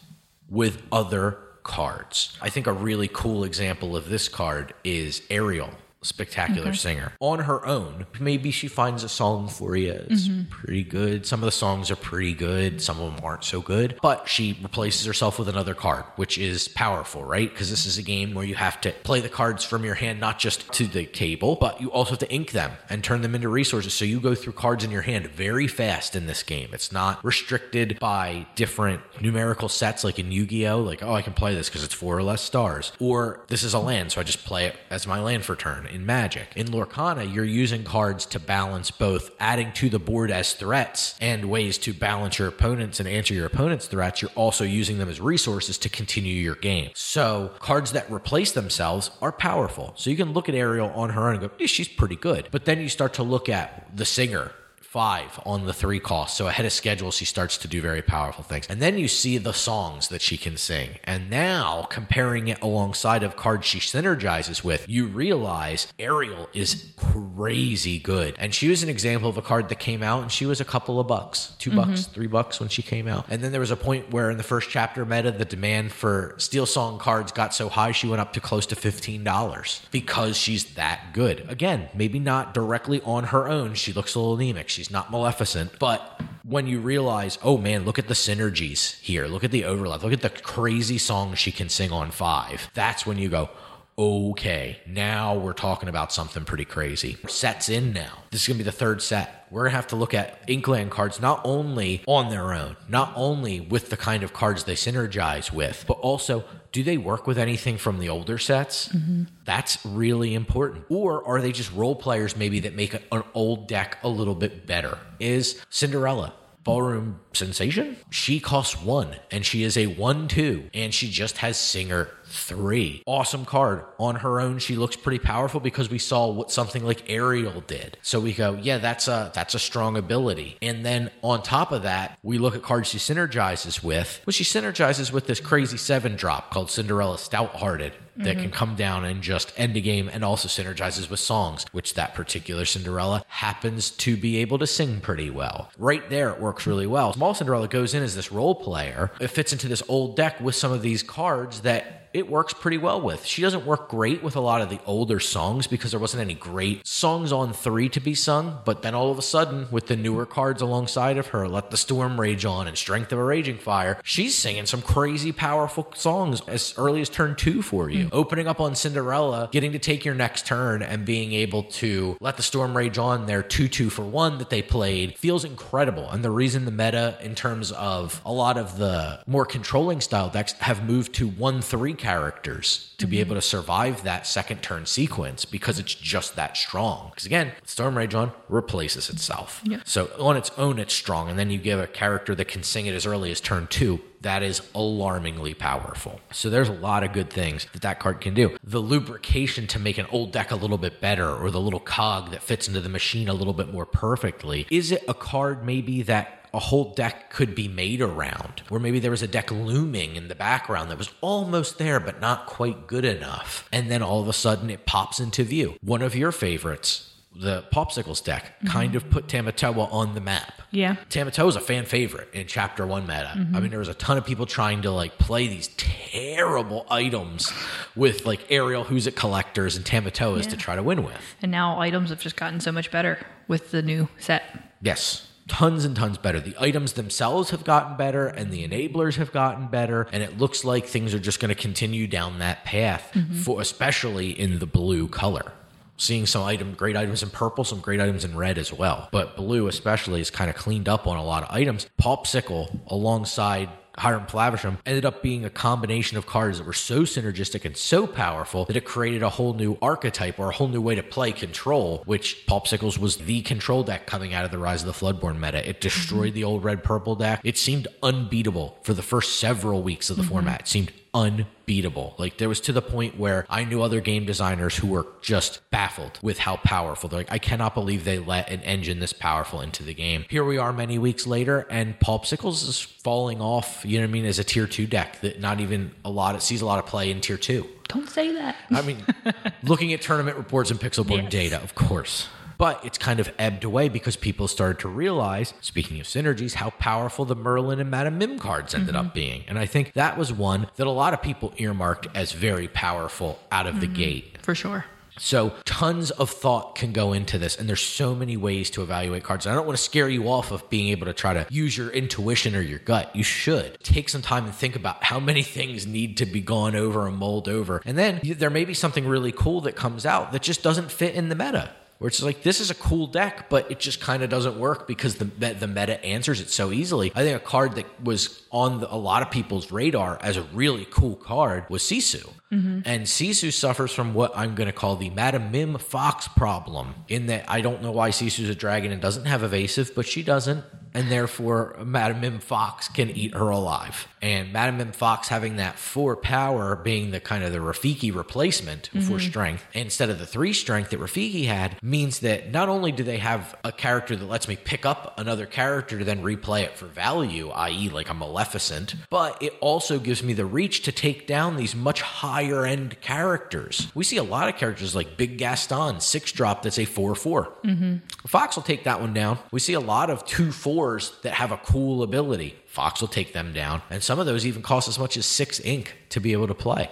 with 0.48 0.82
other 0.90 1.38
cards. 1.66 2.38
I 2.40 2.48
think 2.48 2.66
a 2.66 2.72
really 2.72 3.08
cool 3.08 3.42
example 3.42 3.96
of 3.96 4.08
this 4.08 4.28
card 4.28 4.72
is 4.84 5.22
Ariel 5.28 5.70
spectacular 6.06 6.75
singer. 6.75 7.12
On 7.20 7.41
her 7.41 7.64
own, 7.67 8.06
maybe 8.20 8.50
she 8.50 8.69
finds 8.69 9.03
a 9.03 9.08
song 9.08 9.49
for 9.49 9.76
you. 9.76 9.93
It's 10.08 10.29
mm-hmm. 10.29 10.50
pretty 10.50 10.85
good. 10.85 11.26
Some 11.26 11.41
of 11.41 11.44
the 11.44 11.53
songs 11.53 11.91
are 11.91 11.97
pretty 11.97 12.35
good. 12.35 12.81
Some 12.81 13.00
of 13.00 13.14
them 13.14 13.25
aren't 13.25 13.44
so 13.44 13.61
good. 13.61 13.99
But 14.03 14.29
she 14.29 14.58
replaces 14.62 15.05
herself 15.06 15.38
with 15.38 15.49
another 15.49 15.75
card, 15.75 16.05
which 16.17 16.38
is 16.38 16.69
powerful, 16.69 17.25
right? 17.25 17.50
Because 17.50 17.70
this 17.70 17.87
is 17.87 17.99
a 17.99 18.03
game 18.03 18.35
where 18.35 18.44
you 18.44 18.55
have 18.55 18.81
to 18.82 18.93
play 18.93 19.20
the 19.20 19.29
cards 19.29 19.64
from 19.64 19.85
your 19.85 19.94
hand, 19.94 20.20
not 20.20 20.38
just 20.38 20.70
to 20.73 20.87
the 20.87 21.06
table, 21.06 21.56
but 21.61 21.81
you 21.81 21.91
also 21.91 22.11
have 22.11 22.19
to 22.20 22.32
ink 22.32 22.53
them 22.53 22.73
and 22.88 23.03
turn 23.03 23.23
them 23.23 23.35
into 23.35 23.49
resources. 23.49 23.94
So 23.94 24.05
you 24.05 24.20
go 24.20 24.35
through 24.35 24.55
cards 24.55 24.85
in 24.85 24.91
your 24.91 25.03
hand 25.03 25.26
very 25.29 25.67
fast 25.67 26.17
in 26.17 26.26
this 26.26 26.43
game. 26.43 26.70
It's 26.73 26.93
not 26.93 27.25
restricted 27.25 27.99
by 27.99 28.47
different 28.55 29.03
numerical 29.20 29.69
sets 29.69 30.05
like 30.05 30.19
in 30.19 30.32
Yu 30.32 30.47
Gi 30.47 30.67
Oh! 30.69 30.81
Like, 30.81 31.03
oh, 31.03 31.14
I 31.14 31.23
can 31.23 31.32
play 31.32 31.55
this 31.55 31.69
because 31.69 31.85
it's 31.85 31.94
four 31.94 32.17
or 32.17 32.23
less 32.23 32.43
stars. 32.43 32.93
Or 33.00 33.41
this 33.49 33.62
is 33.62 33.75
a 33.75 33.79
land, 33.79 34.12
so 34.12 34.20
I 34.20 34.25
just 34.25 34.44
play 34.44 34.67
it 34.67 34.76
as 34.91 35.06
my 35.06 35.20
land 35.20 35.44
for 35.44 35.56
turn 35.56 35.87
in 35.96 36.06
Magic. 36.06 36.46
In 36.54 36.69
Lorcana, 36.69 37.34
you're 37.34 37.44
using 37.44 37.82
cards 37.82 38.26
to 38.26 38.38
balance 38.38 38.90
both 38.90 39.31
adding 39.40 39.72
to 39.72 39.88
the 39.88 39.98
board 39.98 40.31
as 40.31 40.52
threats 40.52 41.16
and 41.20 41.50
ways 41.50 41.78
to 41.78 41.93
balance 41.93 42.38
your 42.38 42.48
opponents 42.48 43.00
and 43.00 43.08
answer 43.08 43.34
your 43.34 43.46
opponent's 43.46 43.87
threats. 43.87 44.22
You're 44.22 44.31
also 44.37 44.62
using 44.62 44.98
them 44.98 45.08
as 45.08 45.20
resources 45.20 45.78
to 45.78 45.88
continue 45.88 46.34
your 46.34 46.54
game. 46.54 46.90
So 46.94 47.50
cards 47.58 47.93
that 47.93 48.10
replace 48.12 48.52
themselves 48.52 49.10
are 49.20 49.32
powerful. 49.32 49.94
So 49.96 50.10
you 50.10 50.16
can 50.16 50.32
look 50.32 50.48
at 50.48 50.54
Ariel 50.54 50.90
on 50.90 51.10
her 51.10 51.26
own 51.26 51.32
and 51.32 51.40
go, 51.40 51.50
"Yeah, 51.58 51.66
she's 51.66 51.88
pretty 51.88 52.16
good. 52.16 52.48
But 52.50 52.66
then 52.66 52.81
you 52.81 52.90
start 52.90 53.14
to 53.14 53.22
look 53.22 53.48
at 53.48 53.88
the 53.96 54.04
singer 54.04 54.52
five 54.86 55.38
on 55.44 55.66
the 55.66 55.72
three 55.72 56.00
cost. 56.00 56.36
So 56.36 56.46
ahead 56.46 56.64
of 56.64 56.72
schedule, 56.72 57.10
she 57.10 57.24
starts 57.24 57.58
to 57.58 57.68
do 57.68 57.80
very 57.80 58.02
powerful 58.02 58.44
things. 58.44 58.66
And 58.68 58.80
then 58.80 58.98
you 58.98 59.08
see 59.08 59.36
the 59.38 59.52
songs 59.52 60.08
that 60.08 60.22
she 60.22 60.36
can 60.36 60.56
sing. 60.56 60.98
And 61.04 61.28
now 61.28 61.86
comparing 61.90 62.48
it 62.48 62.62
alongside 62.62 63.22
of 63.22 63.36
cards 63.36 63.66
she 63.66 63.80
synergizes 63.80 64.62
with, 64.62 64.88
you 64.88 65.06
realize 65.06 65.92
Ariel 65.98 66.48
is 66.54 66.92
crazy 66.96 67.98
good. 67.98 68.36
And 68.38 68.54
she 68.54 68.68
was 68.68 68.82
an 68.82 68.88
example 68.88 69.28
of 69.28 69.36
a 69.36 69.42
card 69.42 69.68
that 69.68 69.80
came 69.80 70.02
out 70.02 70.22
and 70.22 70.30
she 70.30 70.46
was 70.46 70.60
a 70.60 70.64
couple 70.64 71.00
of 71.00 71.06
bucks, 71.06 71.54
2 71.58 71.70
mm-hmm. 71.70 71.78
bucks, 71.78 72.06
three 72.06 72.26
bucks 72.26 72.60
when 72.60 72.68
she 72.68 72.82
came 72.82 73.08
out. 73.08 73.26
And 73.28 73.42
then 73.42 73.52
there 73.52 73.60
was 73.60 73.70
a 73.70 73.76
point 73.76 74.12
where 74.12 74.30
in 74.30 74.36
the 74.36 74.42
first 74.42 74.70
chapter 74.70 75.04
meta, 75.04 75.32
the 75.32 75.44
demand 75.44 75.92
for 75.92 76.34
Steel 76.38 76.66
Song 76.66 76.98
cards 76.98 77.32
got 77.32 77.54
so 77.54 77.68
high 77.68 77.92
she 77.92 78.06
went 78.06 78.20
up 78.20 78.32
to 78.34 78.40
close 78.40 78.66
to 78.66 78.76
$15 78.76 79.90
because 79.90 80.36
she's 80.36 80.74
that 80.74 81.12
good. 81.12 81.44
Again, 81.48 81.88
maybe 81.94 82.18
not 82.18 82.54
directly 82.54 83.00
on 83.02 83.24
her 83.24 83.48
own. 83.48 83.74
She 83.74 83.92
looks 83.92 84.14
a 84.14 84.20
little 84.20 84.36
anemic. 84.36 84.68
She's 84.68 84.85
not 84.90 85.10
Maleficent. 85.10 85.78
But 85.78 86.20
when 86.44 86.66
you 86.66 86.78
realize, 86.80 87.38
oh 87.42 87.58
man, 87.58 87.84
look 87.84 87.98
at 87.98 88.08
the 88.08 88.14
synergies 88.14 89.00
here. 89.00 89.26
Look 89.26 89.44
at 89.44 89.50
the 89.50 89.64
overlap. 89.64 90.02
Look 90.02 90.12
at 90.12 90.22
the 90.22 90.30
crazy 90.30 90.98
songs 90.98 91.38
she 91.38 91.52
can 91.52 91.68
sing 91.68 91.90
on 91.90 92.10
five. 92.10 92.70
That's 92.74 93.04
when 93.04 93.18
you 93.18 93.28
go, 93.28 93.50
okay, 93.98 94.78
now 94.87 95.37
we're 95.37 95.52
talking 95.52 95.88
about 95.88 96.12
something 96.12 96.44
pretty 96.44 96.64
crazy. 96.64 97.16
Sets 97.28 97.69
in 97.69 97.93
now. 97.93 98.25
This 98.31 98.43
is 98.43 98.48
going 98.48 98.58
to 98.58 98.64
be 98.64 98.70
the 98.70 98.76
third 98.76 99.00
set. 99.00 99.46
We're 99.50 99.62
going 99.62 99.72
to 99.72 99.76
have 99.76 99.87
to 99.88 99.96
look 99.96 100.12
at 100.12 100.46
Inkland 100.48 100.90
cards 100.90 101.20
not 101.20 101.40
only 101.44 102.02
on 102.06 102.28
their 102.31 102.52
own, 102.52 102.76
not 102.88 103.12
only 103.14 103.60
with 103.60 103.90
the 103.90 103.96
kind 103.96 104.22
of 104.22 104.32
cards 104.32 104.64
they 104.64 104.75
synergize 104.75 105.52
with, 105.52 105.84
but 105.87 105.94
also 105.94 106.44
do 106.72 106.82
they 106.82 106.98
work 106.98 107.26
with 107.26 107.38
anything 107.38 107.78
from 107.78 107.98
the 107.98 108.08
older 108.10 108.37
sets? 108.37 108.88
Mm-hmm. 108.88 109.25
That's 109.44 109.84
really 109.87 110.34
important. 110.34 110.84
Or 110.90 111.26
are 111.26 111.40
they 111.40 111.52
just 111.52 111.72
role 111.72 111.96
players 111.96 112.37
maybe 112.37 112.60
that 112.60 112.75
make 112.75 112.94
an 112.94 113.22
old 113.32 113.66
deck 113.66 113.98
a 114.02 114.08
little 114.08 114.34
bit 114.34 114.66
better? 114.66 114.98
Is 115.19 115.62
Cinderella 115.70 116.34
ballroom 116.66 117.20
sensation. 117.32 117.96
She 118.10 118.40
costs 118.40 118.82
one 118.82 119.14
and 119.31 119.46
she 119.46 119.62
is 119.62 119.76
a 119.76 119.87
one 119.87 120.26
two 120.26 120.69
and 120.75 120.93
she 120.93 121.08
just 121.08 121.38
has 121.38 121.56
singer 121.56 122.10
three. 122.26 123.02
Awesome 123.06 123.44
card. 123.44 123.84
On 123.99 124.17
her 124.17 124.40
own, 124.40 124.58
she 124.58 124.76
looks 124.76 124.96
pretty 124.96 125.19
powerful 125.19 125.61
because 125.61 125.90
we 125.90 125.99
saw 125.99 126.28
what 126.28 126.50
something 126.50 126.84
like 126.84 127.08
Ariel 127.11 127.62
did. 127.67 127.96
So 128.02 128.20
we 128.20 128.32
go, 128.32 128.55
yeah, 128.55 128.78
that's 128.78 129.08
a 129.08 129.31
that's 129.34 129.55
a 129.55 129.58
strong 129.58 129.96
ability. 129.96 130.58
And 130.62 130.84
then 130.84 131.11
on 131.23 131.43
top 131.43 131.73
of 131.73 131.82
that, 131.82 132.19
we 132.23 132.38
look 132.38 132.55
at 132.55 132.62
cards 132.62 132.88
she 132.88 132.99
synergizes 132.99 133.82
with. 133.82 134.20
Well, 134.26 134.32
she 134.32 134.44
synergizes 134.44 135.12
with 135.12 135.26
this 135.26 135.40
crazy 135.40 135.76
seven 135.76 136.17
drop 136.17 136.50
called 136.50 136.70
Cinderella 136.70 137.19
Stout 137.19 137.56
Hearted 137.56 137.93
that 138.19 138.37
can 138.37 138.44
mm-hmm. 138.46 138.52
come 138.52 138.76
down 138.76 139.05
and 139.05 139.22
just 139.22 139.52
end 139.56 139.76
a 139.76 139.81
game 139.81 140.08
and 140.11 140.25
also 140.25 140.49
synergizes 140.49 141.11
with 141.11 141.20
songs, 141.20 141.67
which 141.72 141.94
that 141.94 142.14
particular 142.14 142.64
Cinderella 142.64 143.22
happens 143.29 143.90
to 143.90 144.17
be 144.17 144.38
able 144.38 144.58
to 144.58 144.67
sing 144.67 145.00
pretty 145.00 145.31
well. 145.31 145.70
Right 145.79 146.08
there, 146.08 146.31
it 146.31 146.40
works 146.40 146.67
really 146.67 146.87
well. 146.87 147.12
Small 147.12 147.34
Cinderella 147.34 147.69
goes 147.69 147.94
in 147.94 148.02
as 148.02 148.14
this 148.14 148.32
role 148.32 148.55
player. 148.55 149.11
It 149.20 149.29
fits 149.29 149.52
into 149.52 149.69
this 149.69 149.82
old 149.88 150.17
deck 150.17 150.40
with 150.40 150.55
some 150.55 150.72
of 150.72 150.82
these 150.82 151.02
cards 151.02 151.61
that 151.61 152.06
it 152.16 152.30
works 152.30 152.54
pretty 152.54 152.78
well 152.78 152.98
with. 152.98 153.26
She 153.26 153.42
doesn't 153.42 153.66
work 153.66 153.90
great 153.90 154.22
with 154.22 154.36
a 154.36 154.40
lot 154.40 154.62
of 154.62 154.70
the 154.70 154.80
older 154.86 155.20
songs 155.20 155.66
because 155.66 155.90
there 155.90 156.00
wasn't 156.00 156.22
any 156.22 156.32
great 156.32 156.86
songs 156.86 157.30
on 157.30 157.52
three 157.52 157.90
to 157.90 158.00
be 158.00 158.14
sung. 158.14 158.60
But 158.64 158.80
then 158.80 158.94
all 158.94 159.10
of 159.10 159.18
a 159.18 159.22
sudden, 159.22 159.68
with 159.70 159.88
the 159.88 159.96
newer 159.96 160.24
cards 160.24 160.62
alongside 160.62 161.18
of 161.18 161.28
her, 161.28 161.46
Let 161.46 161.70
the 161.70 161.76
Storm 161.76 162.18
Rage 162.18 162.46
On 162.46 162.66
and 162.66 162.76
Strength 162.76 163.12
of 163.12 163.18
a 163.18 163.22
Raging 163.22 163.58
Fire, 163.58 164.00
she's 164.02 164.34
singing 164.34 164.64
some 164.64 164.80
crazy 164.80 165.30
powerful 165.30 165.92
songs 165.94 166.40
as 166.48 166.72
early 166.78 167.02
as 167.02 167.10
turn 167.10 167.36
two 167.36 167.60
for 167.60 167.90
you. 167.90 168.04
Hmm. 168.04 168.08
Opening 168.12 168.48
up 168.48 168.60
on 168.60 168.74
Cinderella, 168.74 169.50
getting 169.52 169.72
to 169.72 169.78
take 169.78 170.06
your 170.06 170.14
next 170.14 170.46
turn 170.46 170.82
and 170.82 171.04
being 171.04 171.34
able 171.34 171.64
to 171.64 172.16
let 172.20 172.38
the 172.38 172.42
Storm 172.42 172.74
Rage 172.74 172.96
On 172.96 173.26
their 173.26 173.42
2 173.42 173.69
2 173.69 173.90
for 173.90 174.06
1 174.06 174.38
that 174.38 174.48
they 174.48 174.62
played 174.62 175.19
feels 175.19 175.44
incredible. 175.44 176.08
And 176.10 176.24
the 176.24 176.30
reason 176.30 176.64
the 176.64 176.70
meta, 176.70 177.19
in 177.20 177.34
terms 177.34 177.72
of 177.72 178.22
a 178.24 178.32
lot 178.32 178.56
of 178.56 178.78
the 178.78 179.20
more 179.26 179.44
controlling 179.44 180.00
style 180.00 180.30
decks, 180.30 180.52
have 180.54 180.82
moved 180.82 181.12
to 181.16 181.28
1 181.28 181.60
3 181.60 181.92
characters 182.06 182.94
to 182.99 183.06
be 183.06 183.17
mm-hmm. 183.17 183.23
able 183.23 183.35
to 183.35 183.43
survive 183.43 184.05
that 184.05 184.29
second 184.29 184.62
turn 184.62 184.87
sequence 184.87 185.44
because 185.44 185.81
it's 185.81 185.93
just 185.93 186.37
that 186.37 186.56
strong. 186.56 187.11
Because 187.11 187.26
again, 187.26 187.50
Storm 187.64 187.99
Rage 187.99 188.14
On 188.14 188.31
replaces 188.49 189.11
itself. 189.11 189.61
Yeah. 189.64 189.81
So 189.85 190.08
on 190.20 190.37
its 190.37 190.53
own, 190.56 190.79
it's 190.79 190.94
strong. 190.94 191.29
And 191.29 191.37
then 191.37 191.50
you 191.50 191.58
give 191.58 191.81
a 191.81 191.88
character 191.88 192.32
that 192.37 192.47
can 192.47 192.62
sing 192.62 192.87
it 192.87 192.94
as 192.94 193.06
early 193.06 193.32
as 193.32 193.41
turn 193.41 193.67
two. 193.67 194.00
That 194.20 194.44
is 194.44 194.63
alarmingly 194.72 195.55
powerful. 195.55 196.20
So 196.31 196.48
there's 196.48 196.69
a 196.69 196.72
lot 196.72 197.03
of 197.03 197.13
good 197.13 197.29
things 197.29 197.67
that 197.72 197.82
that 197.82 197.98
card 197.98 198.20
can 198.20 198.34
do. 198.34 198.56
The 198.63 198.79
lubrication 198.79 199.67
to 199.69 199.81
make 199.81 199.98
an 199.98 200.06
old 200.13 200.31
deck 200.31 200.53
a 200.53 200.56
little 200.56 200.79
bit 200.79 201.01
better, 201.01 201.29
or 201.29 201.51
the 201.51 201.60
little 201.60 201.81
cog 201.81 202.31
that 202.31 202.43
fits 202.43 202.69
into 202.69 202.81
the 202.81 202.89
machine 202.89 203.29
a 203.29 203.34
little 203.34 203.53
bit 203.53 203.72
more 203.72 203.86
perfectly. 203.86 204.67
Is 204.70 204.93
it 204.93 205.03
a 205.08 205.15
card 205.15 205.65
maybe 205.65 206.03
that 206.03 206.45
a 206.56 206.58
whole 206.58 206.94
deck 206.94 207.31
could 207.31 207.55
be 207.55 207.69
made 207.69 208.01
around, 208.01 208.63
where 208.70 208.81
maybe 208.81 208.98
there 208.98 209.10
was 209.10 209.22
a 209.22 209.29
deck 209.29 209.51
looming 209.51 210.17
in 210.17 210.29
the 210.29 210.34
background 210.34 210.91
that 210.91 210.96
was 210.96 211.10
almost 211.20 211.77
there, 211.77 212.01
but 212.01 212.19
not 212.19 212.46
quite 212.46 212.86
good 212.86 213.05
enough. 213.05 213.69
And 213.70 213.91
then 213.91 214.03
all 214.03 214.22
of 214.22 214.29
a 214.29 214.32
sudden 214.32 214.70
it 214.70 214.86
pops 214.86 215.20
into 215.20 215.44
view. 215.44 215.77
One 215.82 216.01
of 216.01 216.17
your 216.17 216.32
favorites, 216.32 217.13
the 217.34 217.65
Popsicles 217.70 218.25
deck, 218.25 218.44
mm-hmm. 218.44 218.69
kind 218.69 218.96
of 218.96 219.10
put 219.10 219.27
Tamatoa 219.27 219.93
on 219.93 220.15
the 220.15 220.22
map. 220.22 220.63
Yeah. 220.70 220.96
Tamatoa 221.10 221.48
is 221.51 221.56
a 221.56 221.60
fan 221.60 221.84
favorite 221.84 222.31
in 222.32 222.46
chapter 222.46 222.86
one 222.86 223.03
meta. 223.06 223.32
I 223.34 223.39
mm-hmm. 223.39 223.60
mean, 223.60 223.70
there 223.70 223.79
was 223.79 223.89
a 223.89 223.94
ton 223.94 224.17
of 224.17 224.25
people 224.25 224.46
trying 224.46 224.81
to 224.82 224.91
like 224.91 225.19
play 225.19 225.48
these 225.48 225.69
terrible 225.77 226.86
items 226.89 227.53
with 227.94 228.25
like 228.25 228.51
Ariel 228.51 228.84
Whoseit 228.84 229.15
collectors 229.15 229.77
and 229.77 229.84
Tamatoas 229.84 230.48
to 230.48 230.56
try 230.56 230.75
to 230.75 230.82
win 230.82 231.05
with. 231.05 231.34
And 231.43 231.53
now 231.53 231.79
items 231.79 232.08
have 232.08 232.20
just 232.20 232.36
gotten 232.36 232.60
so 232.60 232.72
much 232.72 232.91
better 232.91 233.19
with 233.46 233.72
the 233.72 233.82
new 233.82 234.08
set. 234.19 234.43
Yes. 234.81 235.29
Tons 235.48 235.84
and 235.84 235.94
tons 235.94 236.19
better. 236.19 236.41
The 236.41 236.56
items 236.58 236.94
themselves 236.94 237.50
have 237.50 237.65
gotten 237.65 237.96
better 237.96 238.26
and 238.26 238.50
the 238.50 238.67
enablers 238.67 239.17
have 239.17 239.32
gotten 239.32 239.69
better. 239.69 240.08
And 240.12 240.22
it 240.22 240.38
looks 240.38 240.65
like 240.65 240.86
things 240.86 241.15
are 241.15 241.20
just 241.20 241.41
going 241.41 241.50
to 241.50 241.60
continue 241.60 242.06
down 242.06 242.41
that 242.41 242.65
path 242.65 243.10
mm-hmm. 243.15 243.41
for 243.43 243.60
especially 243.60 244.31
in 244.31 244.58
the 244.58 244.67
blue 244.67 245.08
color. 245.08 245.53
Seeing 245.98 246.26
some 246.26 246.43
item 246.43 246.74
great 246.74 246.96
items 246.96 247.22
in 247.22 247.31
purple, 247.31 247.65
some 247.65 247.81
great 247.81 248.00
items 248.00 248.24
in 248.24 248.36
red 248.36 248.58
as 248.58 248.72
well. 248.72 249.08
But 249.12 249.36
blue 249.36 249.67
especially 249.69 250.20
is 250.20 250.31
kind 250.31 250.50
of 250.50 250.56
cleaned 250.56 250.88
up 250.88 251.06
on 251.06 251.17
a 251.17 251.24
lot 251.24 251.43
of 251.43 251.50
items. 251.50 251.86
Popsicle 251.98 252.81
alongside 252.88 253.70
Hiram 253.98 254.26
Flaversham 254.26 254.79
ended 254.84 255.05
up 255.05 255.22
being 255.22 255.44
a 255.44 255.50
combination 255.50 256.19
of 256.19 256.26
cards 256.26 256.58
that 256.58 256.67
were 256.67 256.72
so 256.72 257.03
synergistic 257.03 257.65
and 257.65 257.76
so 257.76 258.06
powerful 258.06 258.65
that 258.67 258.76
it 258.76 258.84
created 258.84 259.22
a 259.22 259.31
whole 259.31 259.55
new 259.55 259.79
archetype 259.81 260.38
or 260.38 260.50
a 260.50 260.55
whole 260.55 260.69
new 260.69 260.81
way 260.81 260.94
to 260.94 261.03
play 261.03 261.32
control, 261.32 262.03
which 262.06 262.46
Popsicles 262.46 262.98
was 262.98 263.17
the 263.17 263.43
control 263.43 263.82
deck 263.82 264.06
coming 264.06 264.34
out 264.34 264.44
of 264.44 264.50
the 264.50 264.58
Rise 264.58 264.82
of 264.82 264.86
the 264.86 264.93
Floodborn 264.93 265.41
meta. 265.41 265.67
It 265.69 265.81
destroyed 265.81 266.29
mm-hmm. 266.29 266.34
the 266.34 266.44
old 266.44 266.65
red 266.65 266.84
purple 266.84 267.15
deck. 267.15 267.41
It 267.43 267.56
seemed 267.56 267.88
unbeatable 268.03 268.79
for 268.82 268.94
the 268.94 269.03
first 269.03 269.38
several 269.38 269.82
weeks 269.82 270.10
of 270.10 270.17
the 270.17 270.22
mm-hmm. 270.22 270.32
format. 270.32 270.60
It 270.62 270.69
seemed 270.69 270.93
unbeatable. 271.17 272.15
Like 272.19 272.39
there 272.39 272.49
was 272.49 272.61
to 272.63 272.73
the 272.73 272.82
point 272.82 273.19
where 273.19 273.46
I 273.49 273.65
knew 273.65 273.82
other 273.82 274.01
game 274.01 274.25
designers 274.27 274.77
who 274.77 274.87
were 274.89 275.06
just 275.23 275.61
baffled 275.70 276.19
with 276.23 276.39
how 276.39 276.56
powerful. 276.56 277.08
They're 277.08 277.20
like, 277.20 277.32
I 277.32 277.39
cannot 277.39 277.75
believe 277.75 278.05
they 278.05 278.19
let 278.19 278.51
an 278.51 278.61
engine 278.63 279.01
this 279.01 279.13
powerful 279.13 279.61
into 279.61 279.82
the 279.82 279.94
game. 279.94 280.25
Here 280.29 280.44
we 280.44 280.58
are 280.58 280.73
many 280.73 280.99
weeks 280.99 281.27
later, 281.27 281.67
and 281.70 281.99
Popsicles 281.99 282.69
is 282.69 282.81
falling 282.81 283.41
off, 283.41 283.82
you 283.85 283.99
know 283.99 284.05
what 284.05 284.11
I 284.11 284.13
mean, 284.13 284.25
as 284.27 284.39
a 284.39 284.44
tier 284.44 284.67
two 284.67 284.87
deck 284.87 285.20
that 285.23 285.41
not 285.41 285.61
even 285.61 285.93
a 286.05 286.11
lot 286.11 286.35
it 286.35 286.43
sees 286.43 286.61
a 286.61 286.67
lot 286.67 286.79
of 286.79 286.87
play 286.87 287.11
in 287.11 287.20
tier 287.20 287.37
two. 287.39 287.67
Don't 287.89 288.08
say 288.11 288.32
that. 288.32 288.56
I 288.70 288.82
mean, 288.82 289.05
looking 289.63 289.93
at 289.93 290.03
tournament 290.03 290.37
reports 290.37 290.70
and 290.70 290.81
Pixelborn 290.81 291.25
Yes. 291.25 291.32
data, 291.32 291.63
of 291.63 291.75
course. 291.75 292.29
But 292.58 292.84
it's 292.84 292.98
kind 292.98 293.20
of 293.20 293.32
ebbed 293.39 293.65
away 293.65 293.89
because 293.89 294.17
people 294.17 294.48
started 294.48 294.79
to 294.81 294.89
realize, 294.89 295.55
speaking 295.60 296.01
of 296.01 296.06
synergies, 296.06 296.55
how 296.55 296.70
powerful 296.70 297.25
the 297.25 297.36
Merlin 297.36 297.81
and 297.81 297.91
Madame 297.91 298.19
Mim 298.19 298.39
cards 298.39 298.75
ended 298.75 298.96
up 298.96 299.06
mm-hmm. 299.06 299.15
being. 299.15 299.44
And 299.48 299.58
I 299.58 299.67
think 299.67 299.93
that 299.93 300.17
was 300.17 300.32
one 300.32 300.69
that 300.77 300.86
a 300.86 300.91
lot 300.91 301.15
of 301.15 301.22
people 301.22 301.53
earmarked 301.58 302.08
as 302.15 302.32
very 302.32 302.69
powerful 302.69 303.39
out 303.53 303.67
of 303.67 303.81
the 303.81 303.86
mm-hmm. 303.86 303.96
gate. 303.96 304.39
For 304.43 304.55
sure. 304.55 304.86
So 305.19 305.55
tons 305.65 306.10
of 306.10 306.29
thought 306.29 306.75
can 306.75 306.93
go 306.93 307.13
into 307.15 307.39
this, 307.39 307.56
and 307.56 307.69
there's 307.69 307.81
so 307.81 308.15
many 308.15 308.36
ways 308.36 308.69
to 308.70 308.82
evaluate 308.82 309.25
cards. 309.25 309.46
And 309.46 309.53
I 309.53 309.56
don't 309.56 309.67
want 309.67 309.79
to 309.79 309.82
scare 309.82 310.08
you 310.08 310.29
off 310.29 310.53
of 310.53 310.69
being 310.69 310.89
able 310.89 311.06
to 311.06 311.15
try 311.15 311.32
to 311.32 311.46
use 311.48 311.77
your 311.77 311.89
intuition 311.91 312.55
or 312.55 312.60
your 312.60 312.81
gut. 312.81 313.15
You 313.17 313.22
should 313.22 313.79
take 313.82 314.10
some 314.10 314.20
time 314.20 314.44
and 314.44 314.55
think 314.55 314.77
about 314.77 315.03
how 315.05 315.19
many 315.19 315.43
things 315.43 315.86
need 315.86 316.19
to 316.19 316.27
be 316.27 316.41
gone 316.41 316.77
over 316.77 317.06
and 317.06 317.17
mulled 317.17 317.48
over, 317.48 317.81
and 317.86 317.96
then 317.96 318.20
there 318.22 318.51
may 318.51 318.67
be 318.67 318.75
something 318.75 319.06
really 319.06 319.32
cool 319.32 319.63
that 319.63 319.75
comes 319.75 320.05
out 320.05 320.32
that 320.32 320.43
just 320.43 320.63
doesn't 320.63 320.91
fit 320.91 321.15
in 321.15 321.31
the 321.31 321.34
meta. 321.34 321.70
Where 321.98 322.08
it's 322.08 322.22
like 322.22 322.43
this 322.43 322.60
is 322.60 322.70
a 322.70 322.74
cool 322.74 323.06
deck, 323.06 323.48
but 323.48 323.70
it 323.70 323.79
just 323.79 324.00
kind 324.00 324.22
of 324.22 324.29
doesn't 324.29 324.58
work 324.58 324.86
because 324.86 325.17
the 325.17 325.24
the 325.24 325.67
meta 325.67 326.05
answers 326.05 326.41
it 326.41 326.50
so 326.50 326.70
easily. 326.72 327.10
I 327.15 327.22
think 327.22 327.36
a 327.36 327.44
card 327.44 327.76
that 327.76 327.86
was 328.03 328.43
on 328.50 328.81
the, 328.81 328.93
a 328.93 328.96
lot 328.96 329.22
of 329.22 329.31
people's 329.31 329.72
radar 329.72 330.19
as 330.20 330.36
a 330.36 330.43
really 330.43 330.86
cool 330.91 331.17
card 331.17 331.65
was 331.70 331.82
Sisu. 331.82 332.29
Mm-hmm. 332.53 332.81
And 332.84 333.05
Sisu 333.05 333.53
suffers 333.53 333.93
from 333.93 334.15
what 334.15 334.36
I'm 334.36 334.55
going 334.55 334.69
to 334.69 334.72
call 334.72 334.96
the 334.96 335.10
Madame 335.10 335.50
Mim 335.50 335.79
Fox 335.79 336.29
problem, 336.29 336.94
in 337.08 337.26
that 337.26 337.50
I 337.50 337.60
don't 337.60 337.82
know 337.82 337.93
why 337.93 338.10
Sisu's 338.10 338.48
a 338.48 338.55
dragon 338.55 338.93
and 338.93 339.00
doesn't 339.00 339.24
have 339.24 339.43
evasive, 339.43 339.94
but 339.94 340.06
she 340.06 340.22
doesn't 340.22 340.65
and 340.96 341.12
therefore 341.12 341.76
Madam 341.84 342.22
Mim 342.22 342.38
Fox 342.38 342.88
can 342.88 343.10
eat 343.10 343.34
her 343.34 343.50
alive. 343.50 344.08
And 344.22 344.50
Madam 344.50 344.79
Mim 344.79 344.93
Fox 344.93 345.29
having 345.29 345.56
that 345.56 345.79
four 345.79 346.17
power 346.17 346.74
being 346.74 347.10
the 347.10 347.20
kind 347.20 347.44
of 347.44 347.53
the 347.53 347.58
Rafiki 347.58 348.12
replacement 348.12 348.84
mm-hmm. 348.84 349.00
for 349.00 349.20
strength 349.20 349.62
instead 349.74 350.08
of 350.08 350.19
the 350.19 350.24
three 350.24 350.55
strength 350.55 350.91
that 350.91 350.98
Rafiki 350.98 351.44
had 351.46 351.76
means 351.82 352.20
that 352.20 352.50
not 352.50 352.70
only 352.70 352.93
do 352.93 353.05
they 353.05 353.19
have 353.19 353.55
a 353.62 353.72
character 353.72 354.17
that 354.17 354.24
lets 354.24 354.48
me 354.48 354.56
pick 354.56 354.86
up 354.86 355.12
another 355.19 355.44
character 355.44 355.98
to 355.98 356.05
then 356.05 356.22
replay 356.22 356.62
it 356.62 356.79
for 356.79 356.86
value, 356.86 357.50
i.e., 357.50 357.91
like 357.91 358.08
a 358.08 358.15
Maleficent, 358.15 358.94
but 359.10 359.41
it 359.43 359.53
also 359.60 359.98
gives 359.98 360.22
me 360.22 360.32
the 360.32 360.46
reach 360.46 360.81
to 360.84 360.93
take 360.93 361.26
down 361.26 361.56
these 361.56 361.76
much 361.76 362.00
higher 362.00 362.65
end 362.65 362.98
characters. 363.03 363.88
We 363.94 364.03
see 364.03 364.17
a 364.17 364.24
lot 364.24 364.48
of 364.48 364.56
characters 364.56 364.94
like 364.94 365.19
Big 365.19 365.36
Gaston, 365.36 366.00
six 366.00 366.32
drop, 366.32 366.62
that's 366.62 366.79
a 366.79 366.86
4 366.86 367.15
4. 367.15 367.53
Mm-hmm. 367.65 367.96
Fox 368.26 368.56
will 368.56 368.62
take 368.62 368.84
that 368.84 369.03
one 369.03 369.12
down. 369.12 369.38
We 369.50 369.60
see 369.60 369.74
a 369.74 369.81
lot 369.81 370.08
of 370.08 370.24
2 370.24 370.53
4 370.53 370.85
stores 370.86 371.12
that 371.22 371.34
have 371.34 371.52
a 371.52 371.56
cool 371.58 372.02
ability. 372.02 372.55
Fox 372.66 373.00
will 373.00 373.08
take 373.08 373.32
them 373.32 373.52
down. 373.52 373.82
And 373.90 374.02
some 374.02 374.19
of 374.19 374.26
those 374.26 374.46
even 374.46 374.62
cost 374.62 374.88
as 374.88 374.98
much 374.98 375.16
as 375.16 375.26
six 375.26 375.60
ink 375.60 375.94
to 376.10 376.20
be 376.20 376.32
able 376.32 376.46
to 376.46 376.55
play. 376.55 376.88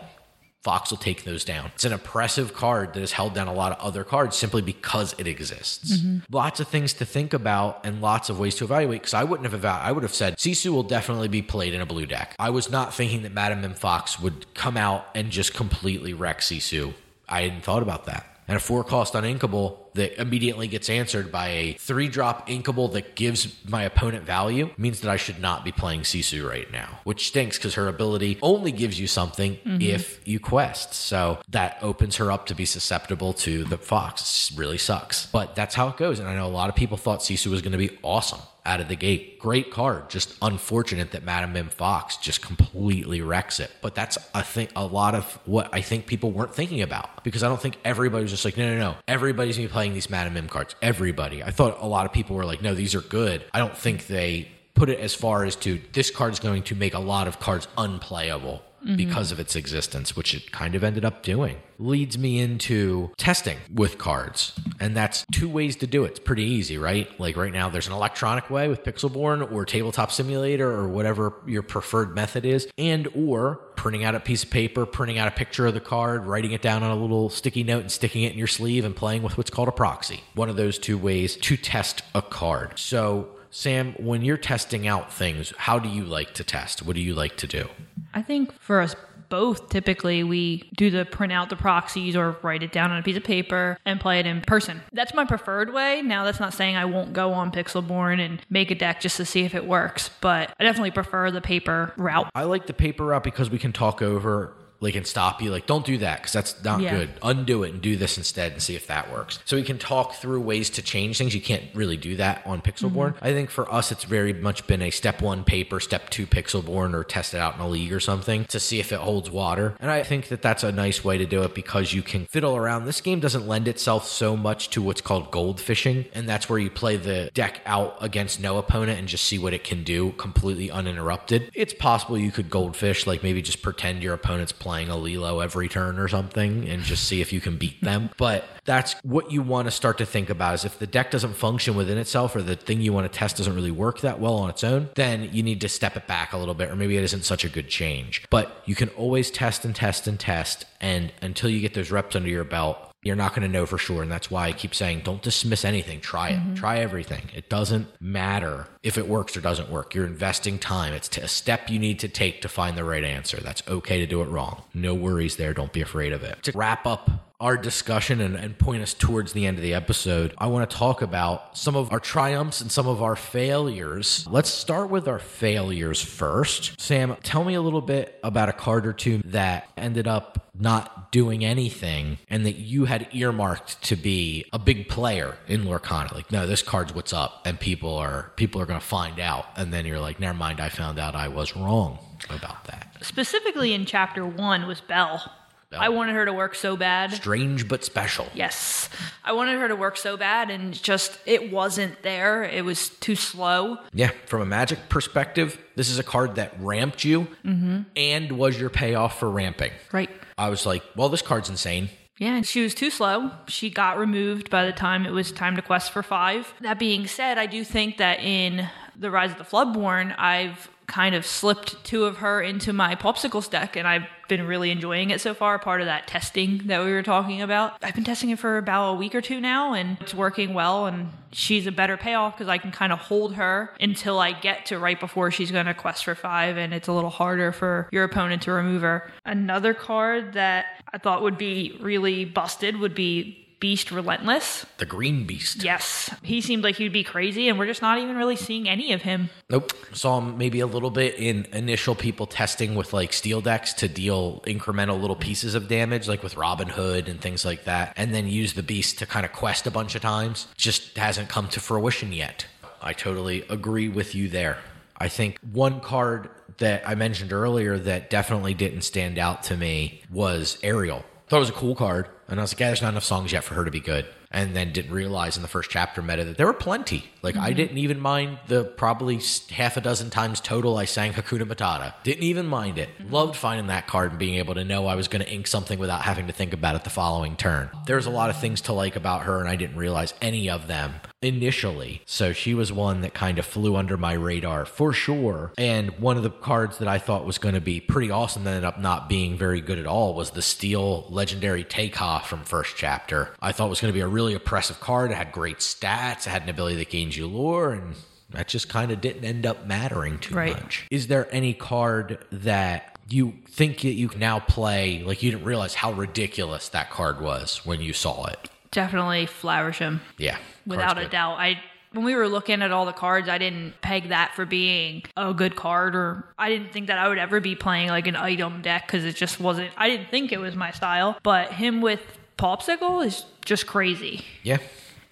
Fox 0.63 0.91
will 0.91 0.99
take 0.99 1.25
those 1.25 1.45
down. 1.45 1.71
It's 1.75 1.85
an 1.85 1.93
oppressive 1.93 2.55
card 2.55 2.95
that 2.95 3.01
has 3.01 3.13
held 3.13 3.35
down 3.35 3.49
a 3.49 3.53
lot 3.53 3.73
of 3.73 3.79
other 3.85 4.03
cards 4.03 4.35
simply 4.35 4.63
because 4.63 5.15
it 5.19 5.27
exists. 5.27 5.99
Mm-hmm. 5.99 6.35
Lots 6.35 6.59
of 6.59 6.69
things 6.69 6.95
to 6.95 7.05
think 7.05 7.35
about 7.35 7.85
and 7.85 8.01
lots 8.01 8.31
of 8.31 8.39
ways 8.39 8.55
to 8.57 8.65
evaluate. 8.65 9.03
Because 9.03 9.13
I 9.13 9.25
wouldn't 9.25 9.45
have 9.45 9.55
eval- 9.55 9.81
I 9.83 9.93
would 9.93 10.03
have 10.03 10.15
said 10.15 10.39
Sisu 10.39 10.71
will 10.71 10.83
definitely 10.83 11.29
be 11.29 11.43
played 11.43 11.75
in 11.75 11.83
a 11.83 11.87
blue 11.87 12.07
deck. 12.07 12.35
I 12.39 12.49
was 12.49 12.71
not 12.71 12.95
thinking 12.95 13.23
that 13.23 13.33
Madam 13.33 13.61
Mim 13.61 13.75
Fox 13.75 14.19
would 14.19 14.53
come 14.55 14.79
out 14.79 15.07
and 15.15 15.31
just 15.31 15.53
completely 15.53 16.15
wreck 16.15 16.41
Sisu. 16.41 16.95
I 17.29 17.43
hadn't 17.43 17.63
thought 17.63 17.83
about 17.83 18.07
that. 18.07 18.25
And 18.49 18.57
a 18.57 18.61
four 18.61 18.85
cost 18.85 19.13
uninkable 19.13 19.84
that 19.95 20.21
immediately 20.21 20.69
gets 20.69 20.91
answered 20.91 21.33
by 21.33 21.49
a 21.49 21.73
three 21.75 22.09
drop 22.09 22.49
inkable 22.49 22.93
that 22.93 23.15
gives 23.15 23.55
my 23.69 23.83
opponent 23.83 24.25
value 24.25 24.71
means 24.77 25.01
that 25.01 25.11
I 25.11 25.17
should 25.17 25.41
not 25.41 25.65
be 25.65 25.73
playing 25.73 26.01
Sisu 26.01 26.49
right 26.49 26.71
now, 26.71 27.01
which 27.05 27.29
stinks 27.29 27.57
because 27.59 27.75
her 27.75 27.89
ability 27.89 28.39
only 28.43 28.73
gives 28.73 28.99
you 28.99 29.07
something 29.07 29.57
mm-hmm. 29.57 29.81
if 29.81 30.27
you 30.27 30.41
quest. 30.41 30.95
So 30.95 31.39
that 31.49 31.79
opens 31.83 32.17
her 32.17 32.31
up 32.31 32.47
to 32.47 32.55
be 32.55 32.65
susceptible 32.65 33.33
to 33.35 33.65
the 33.65 33.79
fox. 33.79 34.51
It 34.51 34.59
really 34.59 34.79
sucks. 34.79 35.27
But 35.27 35.55
that's 35.55 35.75
how 35.75 35.89
it 35.89 35.97
goes. 35.97 36.19
And 36.19 36.29
I 36.29 36.35
know 36.35 36.47
a 36.47 36.49
lot 36.49 36.69
of 36.69 36.75
people 36.75 36.97
thought 36.97 37.21
Sisu 37.21 37.47
was 37.49 37.63
going 37.63 37.73
to 37.73 37.79
be 37.79 37.97
awesome 38.03 38.41
out 38.67 38.81
of 38.81 38.89
the 38.89 38.97
gate. 38.97 39.39
Great 39.39 39.71
card. 39.71 40.09
Just 40.09 40.35
unfortunate 40.41 41.13
that 41.13 41.23
Madame 41.25 41.53
Mim 41.53 41.69
Fox 41.69 42.17
just 42.17 42.41
completely 42.41 43.21
wrecks 43.21 43.61
it. 43.61 43.71
But 43.83 43.95
that's 43.95 44.19
I 44.35 44.43
think 44.43 44.71
a 44.75 44.87
lot 44.87 45.15
of 45.15 45.39
what 45.45 45.69
I 45.73 45.81
think 45.81 46.07
people 46.07 46.31
weren't 46.31 46.55
thinking 46.55 46.83
about 46.83 47.25
because 47.25 47.43
I 47.43 47.49
don't 47.49 47.61
think 47.61 47.77
everybody 47.85 48.23
was 48.23 48.31
just 48.31 48.45
like, 48.45 48.57
no, 48.57 48.71
no, 48.73 48.79
no. 48.79 48.97
Everybody's 49.07 49.57
gonna 49.57 49.69
be 49.69 49.73
playing 49.73 49.95
these 49.95 50.09
Madame 50.11 50.35
Mim 50.35 50.49
cards. 50.49 50.75
Everybody. 50.81 51.43
I 51.43 51.51
thought 51.51 51.79
a 51.81 51.87
lot 51.87 52.07
of 52.07 52.13
people 52.13 52.37
were 52.37 52.45
like, 52.45 52.63
no, 52.63 52.75
these 52.75 52.95
are 52.95 53.03
good. 53.03 53.45
I 53.53 53.59
don't 53.59 53.77
think 53.77 54.07
they 54.07 54.49
put 54.75 54.89
it 54.89 54.99
as 54.99 55.15
far 55.15 55.45
as 55.45 55.57
to 55.57 55.81
this 55.93 56.11
card's 56.11 56.41
going 56.41 56.63
to 56.65 56.75
make 56.75 56.95
a 56.95 56.99
lot 56.99 57.29
of 57.29 57.39
cards 57.39 57.69
unplayable 57.79 58.63
Mm-hmm. 58.85 58.97
because 58.97 59.33
of 59.33 59.41
its 59.41 59.57
existence, 59.57 60.15
which 60.15 60.35
it 60.35 60.53
kind 60.53 60.75
of 60.75 60.85
ended 60.85 61.07
up 61.07 61.23
doing. 61.23 61.57
Leads 61.79 62.19
me 62.19 62.39
into 62.39 63.11
testing 63.17 63.57
with 63.73 63.97
cards. 63.97 64.53
And 64.79 64.95
that's 64.95 65.25
two 65.33 65.49
ways 65.49 65.77
to 65.77 65.87
do 65.87 66.05
it. 66.05 66.11
It's 66.11 66.21
pretty 66.21 66.43
easy, 66.43 66.77
right? 66.77 67.09
Like 67.19 67.35
right 67.35 67.53
now, 67.53 67.71
there's 67.71 67.87
an 67.87 67.95
electronic 67.95 68.51
way 68.51 68.69
with 68.69 68.85
Pixelborn 68.85 69.51
or 69.51 69.65
Tabletop 69.65 70.13
Simulator 70.13 70.71
or 70.71 70.87
whatever 70.87 71.33
your 71.47 71.63
preferred 71.63 72.15
method 72.15 72.45
is, 72.45 72.69
and 72.77 73.09
or 73.15 73.57
printing 73.75 74.05
out 74.05 74.15
a 74.15 74.21
piece 74.21 74.43
of 74.45 74.51
paper, 74.51 74.85
printing 74.85 75.17
out 75.17 75.29
a 75.29 75.31
picture 75.31 75.67
of 75.67 75.73
the 75.73 75.81
card, 75.81 76.27
writing 76.27 76.53
it 76.53 76.61
down 76.61 76.83
on 76.83 76.91
a 76.91 76.97
little 76.97 77.31
sticky 77.31 77.63
note 77.63 77.81
and 77.81 77.91
sticking 77.91 78.25
it 78.25 78.33
in 78.33 78.39
your 78.39 78.47
sleeve 78.47 78.85
and 78.85 78.95
playing 78.95 79.23
with 79.23 79.39
what's 79.39 79.51
called 79.51 79.69
a 79.69 79.73
proxy. 79.73 80.23
One 80.35 80.51
of 80.51 80.57
those 80.57 80.79
two 80.79 80.99
ways 80.99 81.37
to 81.37 81.57
test 81.57 82.03
a 82.15 82.21
card. 82.21 82.79
So, 82.79 83.29
Sam, 83.51 83.95
when 83.99 84.23
you're 84.23 84.37
testing 84.37 84.87
out 84.87 85.13
things, 85.13 85.55
how 85.57 85.79
do 85.79 85.89
you 85.89 86.05
like 86.05 86.35
to 86.35 86.45
test? 86.45 86.85
What 86.85 86.97
do 86.97 87.01
you 87.01 87.15
like 87.15 87.37
to 87.39 87.47
do? 87.47 87.69
I 88.15 88.23
think 88.23 88.53
for 88.61 88.81
us 88.81 88.95
both, 89.29 89.69
typically 89.69 90.23
we 90.23 90.71
do 90.77 90.91
the 90.91 91.05
print 91.05 91.33
out 91.33 91.51
the 91.51 91.57
proxies 91.57 92.15
or 92.15 92.37
write 92.43 92.63
it 92.63 92.71
down 92.71 92.93
on 92.93 92.99
a 92.99 93.03
piece 93.03 93.17
of 93.17 93.25
paper 93.25 93.79
and 93.85 94.01
play 94.01 94.21
it 94.21 94.27
in 94.27 94.43
person. 94.43 94.81
That's 94.93 95.13
my 95.13 95.25
preferred 95.25 95.73
way. 95.73 96.03
Now, 96.03 96.25
that's 96.25 96.39
not 96.39 96.55
saying 96.55 96.77
I 96.77 96.85
won't 96.85 97.13
go 97.13 97.33
on 97.33 97.51
Pixelborn 97.51 98.25
and 98.25 98.41
make 98.49 98.71
a 98.71 98.75
deck 98.75 99.01
just 99.01 99.17
to 99.17 99.25
see 99.25 99.45
if 99.45 99.55
it 99.55 99.67
works, 99.67 100.11
but 100.21 100.55
I 100.61 100.65
definitely 100.65 100.93
prefer 100.93 101.31
the 101.31 101.41
paper 101.41 101.93
route. 101.97 102.31
I 102.35 102.45
like 102.45 102.67
the 102.67 102.75
paper 102.75 103.07
route 103.07 103.25
because 103.25 103.51
we 103.51 103.59
can 103.59 103.73
talk 103.73 104.03
over 104.03 104.55
like 104.85 104.95
and 104.95 105.07
stop 105.07 105.43
you. 105.43 105.51
Like 105.51 105.67
don't 105.67 105.85
do 105.85 105.99
that 105.99 106.19
because 106.19 106.33
that's 106.33 106.63
not 106.63 106.81
Yeah. 106.81 106.97
good. 106.97 107.11
Undo 107.23 107.63
it 107.65 107.73
and 107.73 107.81
do 107.83 107.97
this 107.97 108.17
instead 108.19 108.53
and 108.53 108.63
see 108.63 108.77
if 108.77 108.87
that 108.87 109.11
works. 109.13 109.39
So 109.45 109.57
we 109.57 109.63
can 109.63 109.79
talk 109.79 110.15
through 110.15 110.41
ways 110.41 110.71
to 110.71 110.83
change 110.83 111.19
things. 111.19 111.35
You 111.35 111.41
can't 111.41 111.65
really 111.75 111.97
do 111.97 112.17
that 112.17 112.43
on 112.47 112.61
pixelborn. 112.63 113.15
Mm-hmm. 113.15 113.25
I 113.25 113.33
think 113.33 113.51
for 113.51 113.73
us 113.73 113.91
it's 113.91 114.05
very 114.05 114.33
much 114.33 114.67
been 114.67 114.83
a 114.83 114.91
step 114.91 115.21
one 115.23 115.43
paper 115.45 115.81
step 115.81 116.11
two 116.11 116.27
pixelborn 116.27 116.95
or 116.95 117.03
test 117.05 117.35
it 117.35 117.39
out 117.39 117.55
in 117.57 117.61
a 117.61 117.69
league 117.69 117.93
or 117.93 118.01
something 118.01 118.45
to 118.47 118.61
see 118.61 118.79
if 118.81 118.93
it 118.93 118.99
holds 119.01 119.31
water. 119.31 119.75
And 119.81 119.91
i 119.91 120.03
think 120.03 120.29
that 120.29 120.43
that's 120.43 120.63
a 120.63 120.71
nice 120.73 121.03
way 121.05 121.19
to 121.19 121.27
do 121.27 121.43
it 121.43 121.55
because 121.55 121.93
you 121.93 122.03
can 122.03 122.27
fiddle 122.27 122.57
around. 122.57 122.85
This 122.85 123.01
game 123.01 123.21
doesn't 123.21 123.47
lend 123.49 123.67
itself 123.69 124.07
so 124.07 124.37
much 124.37 124.71
to 124.71 124.83
what's 124.83 125.01
called 125.01 125.31
gold 125.31 125.61
fishing 125.61 126.05
and 126.13 126.29
that's 126.29 126.49
where 126.49 126.59
you 126.59 126.71
play 126.71 126.97
the 126.97 127.31
deck 127.33 127.61
out 127.65 127.97
against 128.01 128.41
no 128.41 128.59
opponent 128.59 128.99
and 128.99 129.09
just 129.09 129.25
see 129.25 129.39
what 129.39 129.53
it 129.55 129.65
can 129.65 129.83
do 129.83 130.13
completely 130.13 130.71
uninterrupted. 130.71 131.51
It's 131.55 131.73
possible 131.75 132.19
you 132.19 132.31
could 132.31 132.51
goldfish 132.51 133.07
like 133.07 133.23
maybe 133.23 133.41
just 133.43 133.63
pretend 133.63 134.03
your 134.03 134.15
opponent's 134.15 134.53
playing 134.53 134.74
a 134.83 134.97
Lilo 134.97 135.41
every 135.41 135.69
turn 135.69 135.99
or 135.99 136.09
something 136.09 136.69
and 136.69 136.83
just 136.83 137.05
see 137.05 137.21
if 137.21 137.33
you 137.33 137.41
can 137.41 137.57
beat 137.57 137.81
them. 137.83 138.11
But 138.17 138.45
that's 138.65 138.95
what 139.03 139.31
you 139.31 139.43
want 139.43 139.67
to 139.67 139.71
start 139.71 139.99
to 139.99 140.07
think 140.07 140.31
about 140.31 140.55
is 140.55 140.65
if 140.65 140.79
the 140.79 140.87
deck 140.87 141.11
doesn't 141.11 141.35
function 141.35 141.75
within 141.77 141.99
itself 141.99 142.35
or 142.35 142.43
the 142.43 142.57
thing 142.57 142.81
you 142.81 142.93
want 142.93 143.11
to 143.11 143.19
test 143.19 143.37
doesn't 143.37 143.55
really 143.55 143.71
work 143.71 144.01
that 144.01 144.21
well 144.21 144.35
on 144.35 144.51
its 144.51 144.65
own, 144.65 144.89
then 144.95 145.29
you 145.33 145.43
need 145.43 145.61
to 145.61 145.69
step 145.69 145.97
it 145.97 146.07
back 146.07 146.33
a 146.33 146.39
little 146.39 146.55
bit 146.55 146.71
or 146.71 146.77
maybe 146.77 146.97
it 146.97 147.05
isn't 147.05 147.25
such 147.25 147.45
a 147.45 147.49
good 147.49 147.69
change. 147.69 148.25
But 148.31 148.63
you 148.65 148.75
can 148.75 148.89
always 148.91 149.31
test 149.31 149.65
and 149.65 149.75
test 149.75 150.07
and 150.07 150.19
test 150.19 150.67
and 150.81 151.13
until 151.23 151.51
you 151.51 151.61
get 151.61 151.75
those 151.75 151.91
reps 151.91 152.17
under 152.17 152.29
your 152.29 152.45
belt, 152.45 152.94
you're 153.05 153.17
not 153.17 153.35
going 153.35 153.43
to 153.43 153.49
know 153.49 153.67
for 153.67 153.79
sure. 153.79 154.03
And 154.03 154.11
that's 154.11 154.31
why 154.31 154.49
I 154.49 154.53
keep 154.53 154.75
saying 154.75 155.03
don't 155.05 155.23
dismiss 155.23 155.65
anything. 155.65 156.01
Try 156.01 156.31
it. 156.31 156.39
Mm-hmm. 156.39 156.55
Try 156.55 156.79
everything. 156.79 157.31
It 157.35 157.49
doesn't 157.49 157.87
matter 158.01 158.67
if 158.83 158.99
it 158.99 159.07
works 159.07 159.37
or 159.37 159.41
doesn't 159.41 159.71
work. 159.71 159.95
You're 159.95 160.07
investing 160.07 160.59
time. 160.59 160.93
It's 160.93 161.09
t- 161.09 161.21
a 161.21 161.29
step 161.29 161.71
you 161.71 161.79
need 161.79 162.01
to 162.01 162.09
take 162.09 162.43
to 162.43 162.49
find 162.49 162.77
the 162.77 162.85
right 162.85 163.05
answer. 163.05 163.39
That's 163.41 163.63
okay 163.69 164.01
to 164.01 164.07
do 164.07 164.23
it 164.23 164.29
wrong. 164.29 164.63
No 164.73 164.95
worries 164.95 165.37
there. 165.37 165.55
Don't 165.55 165.73
be 165.73 165.83
afraid 165.83 166.13
of 166.13 166.23
it. 166.23 166.43
To 166.45 166.53
wrap 166.53 166.87
up 166.87 167.11
our 167.41 167.57
discussion 167.57 168.21
and, 168.21 168.37
and 168.37 168.59
point 168.59 168.83
us 168.83 168.95
towards 168.95 169.33
the 169.33 169.45
end 169.45 169.59
of 169.59 169.63
the 169.63 169.75
episode, 169.75 170.33
I 170.39 170.47
want 170.47 170.71
to 170.71 170.77
talk 170.77 171.03
about 171.03 171.59
some 171.59 171.77
of 171.77 171.93
our 171.93 172.01
triumphs 172.01 172.61
and 172.61 172.73
some 172.73 172.87
of 172.87 173.03
our 173.03 173.17
failures. 173.17 174.27
Let's 174.31 174.49
start 174.49 174.89
with 174.89 175.09
our 175.09 175.19
failures 175.19 176.01
first. 176.01 176.81
Sam, 176.81 177.17
tell 177.23 177.45
me 177.45 177.55
a 177.55 177.61
little 177.61 177.83
bit 177.83 178.19
about 178.23 178.49
a 178.49 178.53
card 178.53 178.87
or 178.87 178.93
two 178.93 179.19
that 179.27 179.69
ended 179.77 180.07
up 180.07 180.44
not 180.59 181.11
doing 181.13 181.45
anything 181.45 182.19
and 182.29 182.47
that 182.47 182.57
you 182.57 182.85
had 182.85 183.09
earmarked 183.13 183.83
to 183.83 183.97
be 183.97 184.45
a 184.53 184.59
big 184.59 184.89
player 184.89 185.37
in 185.49 185.65
Lorcana. 185.65 186.13
Like, 186.13 186.31
no, 186.31 186.47
this 186.47 186.63
card's 186.63 186.95
what's 186.95 187.13
up, 187.13 187.43
and 187.45 187.59
people 187.59 187.95
are 187.97 188.33
people 188.37 188.61
are 188.61 188.67
to 188.67 188.87
find 188.87 189.19
out, 189.19 189.47
and 189.57 189.73
then 189.73 189.85
you're 189.85 190.01
like, 190.01 190.21
never 190.21 190.37
mind, 190.37 190.61
I 190.61 190.69
found 190.69 190.99
out 190.99 191.15
I 191.15 191.29
was 191.29 191.57
wrong 191.57 191.99
about 192.31 192.65
that. 192.65 192.89
specifically 193.03 193.73
in 193.73 193.85
chapter 193.85 194.25
one 194.25 194.67
was 194.67 194.81
Belle. 194.81 195.31
I 195.79 195.89
wanted 195.89 196.15
her 196.15 196.25
to 196.25 196.33
work 196.33 196.55
so 196.55 196.77
bad. 196.77 197.13
Strange 197.13 197.69
but 197.69 197.85
special. 197.85 198.29
Yes. 198.35 198.89
I 199.25 199.33
wanted 199.33 199.59
her 199.59 199.69
to 199.69 199.77
work 199.77 199.97
so 199.97 200.17
bad 200.17 200.51
and 200.51 200.75
just 200.75 201.19
it 201.27 201.53
wasn't 201.53 202.03
there. 202.03 202.45
It 202.45 202.65
was 202.65 202.89
too 202.89 203.17
slow. 203.17 203.79
Yeah, 203.93 204.11
from 204.27 204.43
a 204.43 204.47
magic 204.47 204.89
perspective, 204.89 205.59
this 205.77 205.91
is 205.91 205.99
a 205.99 206.03
card 206.03 206.37
that 206.37 206.55
ramped 206.61 207.05
you 207.05 207.29
mm-hmm. 207.45 207.83
and 207.97 208.33
was 208.33 208.59
your 208.59 208.71
payoff 208.71 209.19
for 209.19 209.31
ramping. 209.31 209.73
Right. 209.93 210.11
I 210.37 210.49
was 210.49 210.67
like, 210.67 210.83
well, 210.97 211.09
this 211.09 211.23
card's 211.23 211.49
insane. 211.49 211.91
Yeah, 212.19 212.37
and 212.37 212.47
she 212.47 212.63
was 212.63 212.75
too 212.75 212.91
slow. 212.91 213.33
She 213.49 213.71
got 213.71 213.99
removed 213.99 214.49
by 214.49 214.67
the 214.67 214.73
time 214.73 215.05
it 215.05 215.11
was 215.11 215.33
time 215.33 215.57
to 215.57 215.63
quest 215.63 215.91
for 215.91 216.03
five. 216.03 216.55
That 216.61 216.79
being 216.79 217.09
said, 217.09 217.39
I 217.39 217.47
do 217.47 217.65
think 217.65 217.97
that 217.97 218.21
in 218.21 218.69
The 218.97 219.11
Rise 219.11 219.33
of 219.33 219.39
the 219.39 219.45
Floodborn, 219.45 220.17
I've 220.17 220.71
kind 220.87 221.15
of 221.15 221.25
slipped 221.25 221.83
two 221.85 222.05
of 222.05 222.19
her 222.19 222.43
into 222.43 222.73
my 222.73 222.95
popsicles 222.95 223.49
deck, 223.49 223.77
and 223.77 223.87
I've 223.87 224.07
been 224.29 224.47
really 224.47 224.71
enjoying 224.71 225.11
it 225.11 225.21
so 225.21 225.35
far. 225.35 225.59
Part 225.59 225.81
of 225.81 225.87
that 225.87 226.07
testing 226.07 226.63
that 226.67 226.85
we 226.85 226.93
were 226.93 227.03
talking 227.03 227.43
about. 227.43 227.75
I've 227.83 227.95
been 227.95 228.05
testing 228.05 228.31
it 228.31 228.39
for 228.39 228.59
about 228.59 228.93
a 228.93 228.95
week 228.95 229.15
or 229.15 229.21
two 229.21 229.41
now, 229.41 229.75
and 229.75 229.99
it's 230.01 230.15
working 230.15 230.55
well. 230.55 230.87
And 230.87 231.11
she's 231.31 231.67
a 231.67 231.73
better 231.73 231.97
payoff 231.97 232.35
because 232.35 232.49
I 232.49 232.59
can 232.59 232.73
kind 232.73 232.93
of 232.93 232.99
hold 232.99 233.35
her 233.35 233.75
until 233.81 234.19
I 234.19 234.33
get 234.33 234.67
to 234.67 234.79
right 234.79 234.99
before 234.99 235.31
she's 235.31 235.51
going 235.51 235.67
to 235.67 235.75
quest 235.75 236.05
for 236.05 236.15
five, 236.15 236.57
and 236.57 236.73
it's 236.73 236.89
a 236.89 236.93
little 236.93 237.11
harder 237.11 237.53
for 237.53 237.89
your 237.93 238.05
opponent 238.05 238.43
to 238.43 238.53
remove 238.53 238.83
her. 238.83 239.11
Another 239.25 239.75
card 239.75 240.35
that 240.35 240.67
I 240.93 240.99
thought 240.99 241.23
would 241.23 241.39
be 241.39 241.77
really 241.81 242.25
busted 242.25 242.79
would 242.79 242.95
be 242.95 243.44
Beast 243.61 243.91
Relentless. 243.91 244.67
The 244.79 244.87
Green 244.87 245.27
Beast. 245.27 245.63
Yes, 245.63 246.15
he 246.23 246.41
seemed 246.41 246.65
like 246.65 246.77
he'd 246.77 246.93
be 246.93 247.05
crazy, 247.05 247.49
and 247.49 247.59
we're 247.59 247.67
just 247.67 247.83
not 247.83 247.99
even 247.99 248.17
really 248.17 248.37
seeing 248.37 248.69
any 248.69 248.93
of 248.93 249.03
him. 249.03 249.31
Nope. 249.49 249.73
Saw 249.93 250.19
him 250.19 250.37
maybe 250.39 250.61
a 250.61 250.67
little 250.67 250.91
bit 250.91 251.15
in 251.17 251.47
initial 251.53 251.95
people 251.95 252.27
testing 252.27 252.75
with 252.75 252.93
like 252.93 253.13
steel 253.13 253.41
decks 253.41 253.73
to 253.75 253.89
deal 253.89 254.41
incremental 254.47 255.01
little 255.01 255.17
pieces 255.17 255.55
of 255.55 255.69
damage, 255.69 256.09
like 256.09 256.23
with 256.23 256.37
Robin 256.37 256.69
Hood 256.69 257.09
and 257.09 257.21
things 257.21 257.45
like 257.45 257.65
that, 257.65 257.95
and 257.97 258.15
then 258.15 258.29
use 258.29 258.55
the 258.55 258.63
beast 258.63 258.99
to 258.99 259.07
kind 259.07 259.25
of 259.25 259.33
quest 259.33 259.67
a 259.67 259.71
bunch 259.71 259.95
of 259.95 260.03
times. 260.03 260.47
Just 260.57 260.97
hasn't 260.97 261.29
come 261.29 261.49
to 261.49 261.61
fruition 261.61 262.13
yet. 262.13 262.47
I 262.83 262.93
totally 262.93 263.45
agree 263.49 263.89
with 263.89 264.15
you 264.15 264.29
there. 264.29 264.59
I 264.97 265.09
think 265.09 265.39
one 265.53 265.81
card 265.81 266.29
that 266.59 266.89
I 266.89 266.95
mentioned 266.95 267.33
earlier 267.33 267.79
that 267.79 268.11
definitely 268.11 268.55
didn't 268.55 268.83
stand 268.83 269.19
out 269.19 269.43
to 269.45 269.57
me 269.57 270.03
was 270.11 270.59
Ariel. 270.63 271.05
Thought 271.29 271.39
it 271.39 271.41
was 271.41 271.49
a 271.49 271.55
cool 271.55 271.75
card, 271.75 272.09
and 272.29 272.39
I 272.39 272.43
was 272.43 272.53
like, 272.53 272.61
yeah, 272.61 272.67
there's 272.69 272.83
not 272.83 272.91
enough 272.91 273.05
songs 273.05 273.33
yet 273.33 273.45
for 273.45 273.55
her 273.55 273.65
to 273.65 273.71
be 273.71 273.81
good. 273.81 274.07
And 274.31 274.55
then 274.55 274.73
didn't 274.73 274.91
realize 274.91 275.37
in 275.37 275.43
the 275.43 275.49
first 275.49 275.71
chapter 275.71 276.03
meta 276.03 276.25
that 276.25 276.37
there 276.37 276.47
were 276.47 276.53
plenty. 276.53 277.05
Like 277.23 277.37
I 277.37 277.51
mm-hmm. 277.51 277.57
didn't 277.57 277.79
even 277.79 278.01
mind 278.01 278.41
the 278.49 278.65
probably 278.65 279.21
half 279.51 279.77
a 279.77 279.81
dozen 279.81 280.11
times 280.11 280.41
total 280.41 280.77
I 280.77 280.87
sang 280.87 281.13
Hakuna 281.13 281.45
Matata. 281.45 281.95
Didn't 282.03 282.25
even 282.25 282.47
mind 282.47 282.77
it. 282.77 282.89
Mm-hmm. 282.99 283.15
Loved 283.15 283.37
finding 283.37 283.69
that 283.69 283.87
card 283.87 284.11
and 284.11 284.19
being 284.19 284.35
able 284.35 284.55
to 284.55 284.65
know 284.65 284.87
I 284.89 284.97
was 284.97 285.07
going 285.07 285.25
to 285.25 285.31
ink 285.31 285.47
something 285.47 285.79
without 285.79 286.03
having 286.03 286.27
to 286.27 286.33
think 286.33 286.53
about 286.53 286.75
it 286.75 286.83
the 286.83 286.91
following 286.91 287.37
turn. 287.37 287.71
There's 287.87 288.07
a 288.07 288.11
lot 288.11 288.29
of 288.29 288.41
things 288.41 288.63
to 288.63 288.73
like 288.73 288.97
about 288.97 289.23
her, 289.23 289.39
and 289.39 289.49
I 289.49 289.55
didn't 289.55 289.77
realize 289.77 290.15
any 290.21 290.51
of 290.51 290.67
them 290.67 290.95
initially. 291.25 292.03
So 292.07 292.33
she 292.33 292.55
was 292.55 292.73
one 292.73 293.01
that 293.01 293.15
kind 293.15 293.39
of 293.39 293.47
flew 293.47 293.77
under 293.77 293.97
my 293.97 294.13
radar 294.13 294.65
for 294.65 294.93
sure. 294.93 295.53
And 295.59 295.91
one 295.99 296.17
of 296.17 296.23
the 296.23 296.31
cards 296.31 296.79
that 296.79 296.89
I 296.89 296.99
thought 296.99 297.25
was 297.27 297.39
going 297.39 297.55
to 297.55 297.61
be 297.61 297.81
pretty 297.81 298.11
awesome 298.11 298.45
that 298.45 298.51
ended 298.51 298.65
up 298.65 298.79
not 298.79 299.09
being 299.09 299.37
very 299.37 299.61
good 299.61 299.79
at 299.79 299.87
all 299.87 300.15
was 300.15 300.31
the 300.31 300.43
Steel 300.43 301.07
Legendary 301.11 301.65
Takeoff 301.65 302.29
from 302.29 302.45
first 302.45 302.77
chapter. 302.77 303.31
I 303.41 303.53
thought 303.53 303.67
it 303.67 303.71
was 303.71 303.81
going 303.81 303.93
to 303.93 303.97
be 303.97 304.03
a 304.03 304.09
really 304.09 304.35
oppressive 304.35 304.81
card. 304.81 305.11
It 305.11 305.15
had 305.17 305.33
great 305.33 305.59
stats, 305.59 306.27
it 306.27 306.31
had 306.31 306.43
an 306.43 306.49
ability 306.51 306.77
that 306.77 306.91
gains 306.91 307.17
you 307.17 307.27
lore, 307.27 307.73
and 307.73 307.95
that 308.31 308.49
just 308.49 308.69
kind 308.69 308.91
of 308.91 309.01
didn't 309.01 309.25
end 309.25 309.47
up 309.47 309.67
mattering 309.67 310.19
too 310.19 310.35
Right. 310.35 310.53
much. 310.61 310.87
Is 310.91 311.07
there 311.07 311.29
any 311.31 311.55
card 311.55 312.19
that 312.33 312.99
you 313.09 313.35
think 313.49 313.81
that 313.83 313.93
you 313.93 314.09
can 314.09 314.19
now 314.21 314.41
play 314.41 315.03
like 315.05 315.23
you 315.23 315.31
didn't 315.31 315.45
realize 315.45 315.75
how 315.75 315.93
ridiculous 315.93 316.69
that 316.71 316.91
card 316.91 317.21
was 317.21 317.61
when 317.65 317.81
you 317.81 317.93
saw 317.93 318.25
it? 318.27 318.51
Definitely 318.75 319.27
Flaversham. 319.27 320.01
Yeah. 320.19 320.37
without 320.67 320.99
a 320.99 321.03
good. 321.03 321.11
doubt. 321.11 321.37
I 321.39 321.61
when 321.93 322.05
we 322.05 322.15
were 322.17 322.29
looking 322.29 322.61
at 322.61 322.73
all 322.73 322.87
the 322.87 322.93
cards, 322.93 323.29
I 323.29 323.39
didn't 323.39 323.81
peg 323.81 324.09
that 324.09 324.35
for 324.35 324.45
being 324.45 325.05
a 325.17 325.33
good 325.33 325.55
card, 325.55 325.95
or 325.95 326.29
I 326.37 326.49
didn't 326.49 326.73
think 326.73 326.89
that 326.89 326.99
I 326.99 327.09
would 327.09 327.19
ever 327.19 327.41
be 327.41 327.55
playing 327.55 327.89
like 327.89 328.09
an 328.09 328.17
item 328.17 328.63
deck 328.63 328.87
because 328.87 329.05
it 329.05 329.15
just 329.15 329.41
wasn't. 329.41 329.71
I 329.77 329.89
didn't 329.89 330.11
think 330.11 330.33
it 330.33 330.41
was 330.41 330.57
my 330.57 330.73
style. 330.73 331.17
But 331.23 331.53
him 331.53 331.81
with 331.81 332.01
Popsicle 332.37 333.07
is 333.07 333.25
just 333.45 333.67
crazy. 333.67 334.25
Yeah. 334.43 334.59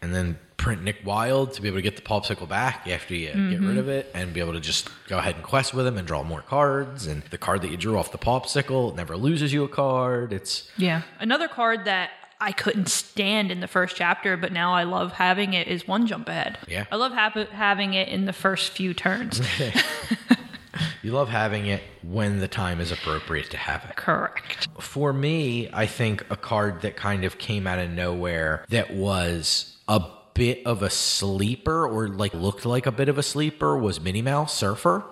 And 0.01 0.13
then 0.13 0.39
print 0.57 0.83
Nick 0.83 0.99
Wilde 1.05 1.53
to 1.55 1.63
be 1.63 1.69
able 1.69 1.79
to 1.79 1.83
get 1.83 1.97
the 1.97 2.03
popsicle 2.03 2.49
back 2.49 2.87
after 2.89 3.15
you 3.15 3.27
get 3.27 3.37
rid 3.37 3.61
mm-hmm. 3.61 3.79
of 3.79 3.89
it 3.89 4.11
and 4.15 4.33
be 4.33 4.39
able 4.39 4.53
to 4.53 4.61
just 4.61 4.89
go 5.09 5.19
ahead 5.19 5.35
and 5.35 5.45
quest 5.45 5.75
with 5.75 5.87
him 5.87 5.99
and 5.99 6.07
draw 6.07 6.23
more 6.23 6.43
cards. 6.43 7.07
And 7.07 7.23
the 7.31 7.39
card 7.39 7.63
that 7.63 7.71
you 7.71 7.77
drew 7.77 7.99
off 7.99 8.13
the 8.13 8.19
popsicle 8.19 8.95
never 8.95 9.17
loses 9.17 9.53
you 9.53 9.65
a 9.65 9.69
card. 9.69 10.33
It's 10.33 10.71
Yeah. 10.77 11.03
Another 11.19 11.49
card 11.49 11.85
that 11.87 12.11
I 12.43 12.51
couldn't 12.51 12.89
stand 12.89 13.53
in 13.53 13.61
the 13.61 13.69
first 13.69 13.95
chapter, 13.95 14.37
but 14.37 14.53
now 14.53 14.75
I 14.75 14.83
love 14.83 15.13
having 15.13 15.55
it 15.55 15.69
is 15.69 15.87
one 15.87 16.09
jump 16.09 16.29
ahead. 16.29 16.59
Yeah. 16.67 16.87
I 16.91 16.97
love 16.97 17.13
hap- 17.13 17.51
having 17.51 17.95
it 17.95 18.09
in 18.09 18.25
the 18.25 18.33
first 18.33 18.73
few 18.73 18.95
turns. 18.95 19.41
you 21.03 21.13
love 21.13 21.29
having 21.29 21.67
it 21.67 21.85
when 22.03 22.41
the 22.41 22.49
time 22.49 22.81
is 22.81 22.91
appropriate 22.91 23.51
to 23.51 23.57
have 23.57 23.85
it. 23.85 23.95
Correct. 23.95 24.67
For 24.81 25.13
me, 25.13 25.71
I 25.73 25.87
think 25.87 26.29
a 26.31 26.37
card 26.37 26.83
that 26.83 26.97
kind 26.97 27.25
of 27.25 27.39
came 27.39 27.69
out 27.69 27.79
of 27.79 27.91
nowhere 27.91 28.65
that 28.71 28.93
was 28.93 29.77
a 29.87 30.03
bit 30.35 30.67
of 30.67 30.83
a 30.83 30.91
sleeper 30.91 31.87
or 31.87 32.09
like 32.09 32.35
looked 32.35 32.67
like 32.67 32.87
a 32.87 32.93
bit 32.93 33.09
of 33.09 33.19
a 33.19 33.23
sleeper 33.23 33.79
was 33.79 34.01
Minnie 34.01 34.21
Mouse 34.21 34.53
Surfer. 34.53 35.05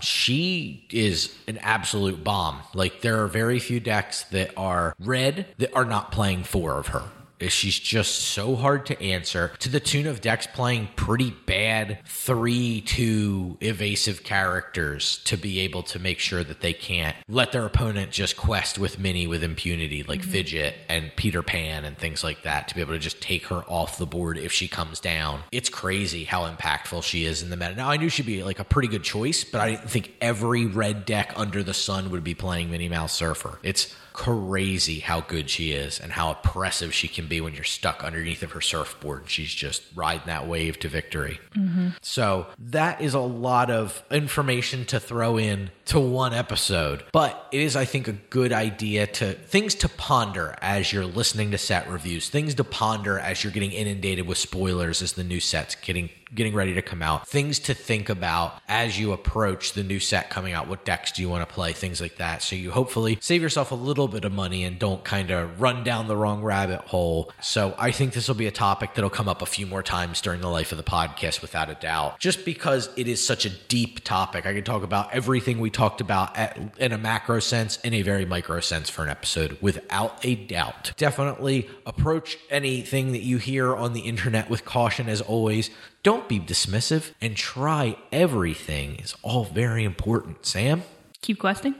She 0.00 0.86
is 0.90 1.34
an 1.46 1.58
absolute 1.58 2.24
bomb. 2.24 2.60
Like 2.74 3.00
there 3.02 3.22
are 3.22 3.26
very 3.28 3.58
few 3.58 3.80
decks 3.80 4.24
that 4.24 4.52
are 4.56 4.94
red 4.98 5.46
that 5.58 5.74
are 5.74 5.84
not 5.84 6.12
playing 6.12 6.44
four 6.44 6.78
of 6.78 6.88
her. 6.88 7.04
She's 7.48 7.78
just 7.78 8.16
so 8.16 8.56
hard 8.56 8.86
to 8.86 9.02
answer 9.02 9.52
to 9.60 9.68
the 9.68 9.80
tune 9.80 10.06
of 10.06 10.20
decks 10.20 10.46
playing 10.46 10.88
pretty 10.96 11.30
bad 11.30 11.98
3 12.04 12.82
2 12.82 13.58
evasive 13.60 14.22
characters 14.24 15.20
to 15.24 15.36
be 15.36 15.60
able 15.60 15.82
to 15.84 15.98
make 15.98 16.18
sure 16.18 16.44
that 16.44 16.60
they 16.60 16.72
can't 16.72 17.16
let 17.28 17.52
their 17.52 17.64
opponent 17.64 18.10
just 18.10 18.36
quest 18.36 18.78
with 18.78 18.98
Minnie 18.98 19.26
with 19.26 19.42
impunity, 19.42 20.02
like 20.02 20.20
mm-hmm. 20.20 20.30
Fidget 20.30 20.74
and 20.88 21.10
Peter 21.16 21.42
Pan 21.42 21.84
and 21.84 21.96
things 21.96 22.22
like 22.22 22.42
that, 22.42 22.68
to 22.68 22.74
be 22.74 22.80
able 22.80 22.92
to 22.92 22.98
just 22.98 23.20
take 23.20 23.46
her 23.46 23.62
off 23.68 23.98
the 23.98 24.06
board 24.06 24.38
if 24.38 24.52
she 24.52 24.68
comes 24.68 25.00
down. 25.00 25.42
It's 25.52 25.68
crazy 25.68 26.24
how 26.24 26.48
impactful 26.48 27.02
she 27.02 27.24
is 27.24 27.42
in 27.42 27.50
the 27.50 27.56
meta. 27.56 27.74
Now, 27.74 27.90
I 27.90 27.96
knew 27.96 28.08
she'd 28.08 28.26
be 28.26 28.42
like 28.42 28.58
a 28.58 28.64
pretty 28.64 28.88
good 28.88 29.02
choice, 29.02 29.44
but 29.44 29.60
I 29.60 29.70
didn't 29.70 29.90
think 29.90 30.14
every 30.20 30.66
red 30.66 31.04
deck 31.04 31.32
under 31.36 31.62
the 31.62 31.74
sun 31.74 32.10
would 32.10 32.24
be 32.24 32.34
playing 32.34 32.70
Minnie 32.70 32.88
Mouse 32.88 33.12
Surfer. 33.12 33.58
It's 33.62 33.94
crazy 34.20 34.98
how 34.98 35.22
good 35.22 35.48
she 35.48 35.72
is 35.72 35.98
and 35.98 36.12
how 36.12 36.30
oppressive 36.30 36.92
she 36.92 37.08
can 37.08 37.26
be 37.26 37.40
when 37.40 37.54
you're 37.54 37.64
stuck 37.64 38.04
underneath 38.04 38.42
of 38.42 38.52
her 38.52 38.60
surfboard. 38.60 39.22
She's 39.30 39.54
just 39.54 39.82
riding 39.94 40.26
that 40.26 40.46
wave 40.46 40.78
to 40.80 40.88
victory. 40.90 41.40
Mm-hmm. 41.56 41.88
So 42.02 42.46
that 42.58 43.00
is 43.00 43.14
a 43.14 43.20
lot 43.20 43.70
of 43.70 44.02
information 44.10 44.84
to 44.86 45.00
throw 45.00 45.38
in 45.38 45.70
to 45.90 45.98
one 45.98 46.32
episode. 46.32 47.02
But 47.12 47.48
it 47.50 47.60
is, 47.60 47.74
I 47.74 47.84
think, 47.84 48.06
a 48.06 48.12
good 48.12 48.52
idea 48.52 49.08
to 49.08 49.32
things 49.32 49.74
to 49.76 49.88
ponder 49.88 50.56
as 50.62 50.92
you're 50.92 51.04
listening 51.04 51.50
to 51.50 51.58
set 51.58 51.88
reviews, 51.90 52.28
things 52.28 52.54
to 52.54 52.64
ponder 52.64 53.18
as 53.18 53.42
you're 53.42 53.52
getting 53.52 53.72
inundated 53.72 54.26
with 54.26 54.38
spoilers 54.38 55.02
as 55.02 55.14
the 55.14 55.24
new 55.24 55.40
set's 55.40 55.74
getting 55.74 56.10
getting 56.34 56.54
ready 56.54 56.74
to 56.74 56.82
come 56.82 57.02
out. 57.02 57.28
Things 57.28 57.58
to 57.60 57.74
think 57.74 58.08
about 58.08 58.60
as 58.68 58.98
you 58.98 59.12
approach 59.12 59.72
the 59.72 59.82
new 59.82 59.98
set 59.98 60.30
coming 60.30 60.52
out. 60.52 60.68
What 60.68 60.84
decks 60.84 61.12
do 61.12 61.22
you 61.22 61.28
want 61.28 61.46
to 61.46 61.52
play? 61.52 61.72
Things 61.72 62.00
like 62.00 62.16
that. 62.16 62.42
So 62.42 62.56
you 62.56 62.70
hopefully 62.70 63.18
save 63.20 63.42
yourself 63.42 63.72
a 63.72 63.76
little 63.76 64.08
bit 64.08 64.24
of 64.24 64.32
money 64.32 64.64
and 64.64 64.78
don't 64.78 65.04
kind 65.04 65.30
of 65.30 65.60
run 65.60 65.82
down 65.82 66.06
the 66.06 66.16
wrong 66.16 66.42
rabbit 66.42 66.82
hole. 66.82 67.32
So 67.40 67.74
I 67.78 67.90
think 67.90 68.12
this 68.12 68.28
will 68.28 68.36
be 68.36 68.46
a 68.46 68.52
topic 68.52 68.94
that'll 68.94 69.10
come 69.10 69.28
up 69.28 69.42
a 69.42 69.46
few 69.46 69.66
more 69.66 69.82
times 69.82 70.20
during 70.20 70.40
the 70.40 70.48
life 70.48 70.72
of 70.72 70.78
the 70.78 70.84
podcast 70.84 71.42
without 71.42 71.68
a 71.68 71.74
doubt. 71.74 72.20
Just 72.20 72.44
because 72.44 72.90
it 72.96 73.08
is 73.08 73.24
such 73.24 73.44
a 73.44 73.50
deep 73.50 74.04
topic. 74.04 74.46
I 74.46 74.54
could 74.54 74.66
talk 74.66 74.82
about 74.82 75.12
everything 75.12 75.58
we 75.58 75.70
talked 75.80 76.02
about 76.02 76.36
at, 76.36 76.58
in 76.76 76.92
a 76.92 76.98
macro 76.98 77.40
sense, 77.40 77.78
in 77.78 77.94
a 77.94 78.02
very 78.02 78.26
micro 78.26 78.60
sense 78.60 78.90
for 78.90 79.02
an 79.02 79.08
episode 79.08 79.56
without 79.62 80.22
a 80.22 80.34
doubt. 80.34 80.92
Definitely 80.98 81.70
approach 81.86 82.36
anything 82.50 83.12
that 83.12 83.22
you 83.22 83.38
hear 83.38 83.74
on 83.74 83.94
the 83.94 84.00
internet 84.00 84.50
with 84.50 84.66
caution 84.66 85.08
as 85.08 85.22
always. 85.22 85.70
Don't 86.02 86.28
be 86.28 86.38
dismissive 86.38 87.12
and 87.22 87.34
try 87.34 87.96
everything 88.12 88.96
is 88.96 89.14
all 89.22 89.44
very 89.44 89.84
important. 89.84 90.44
Sam? 90.44 90.82
Keep 91.22 91.38
questing. 91.38 91.74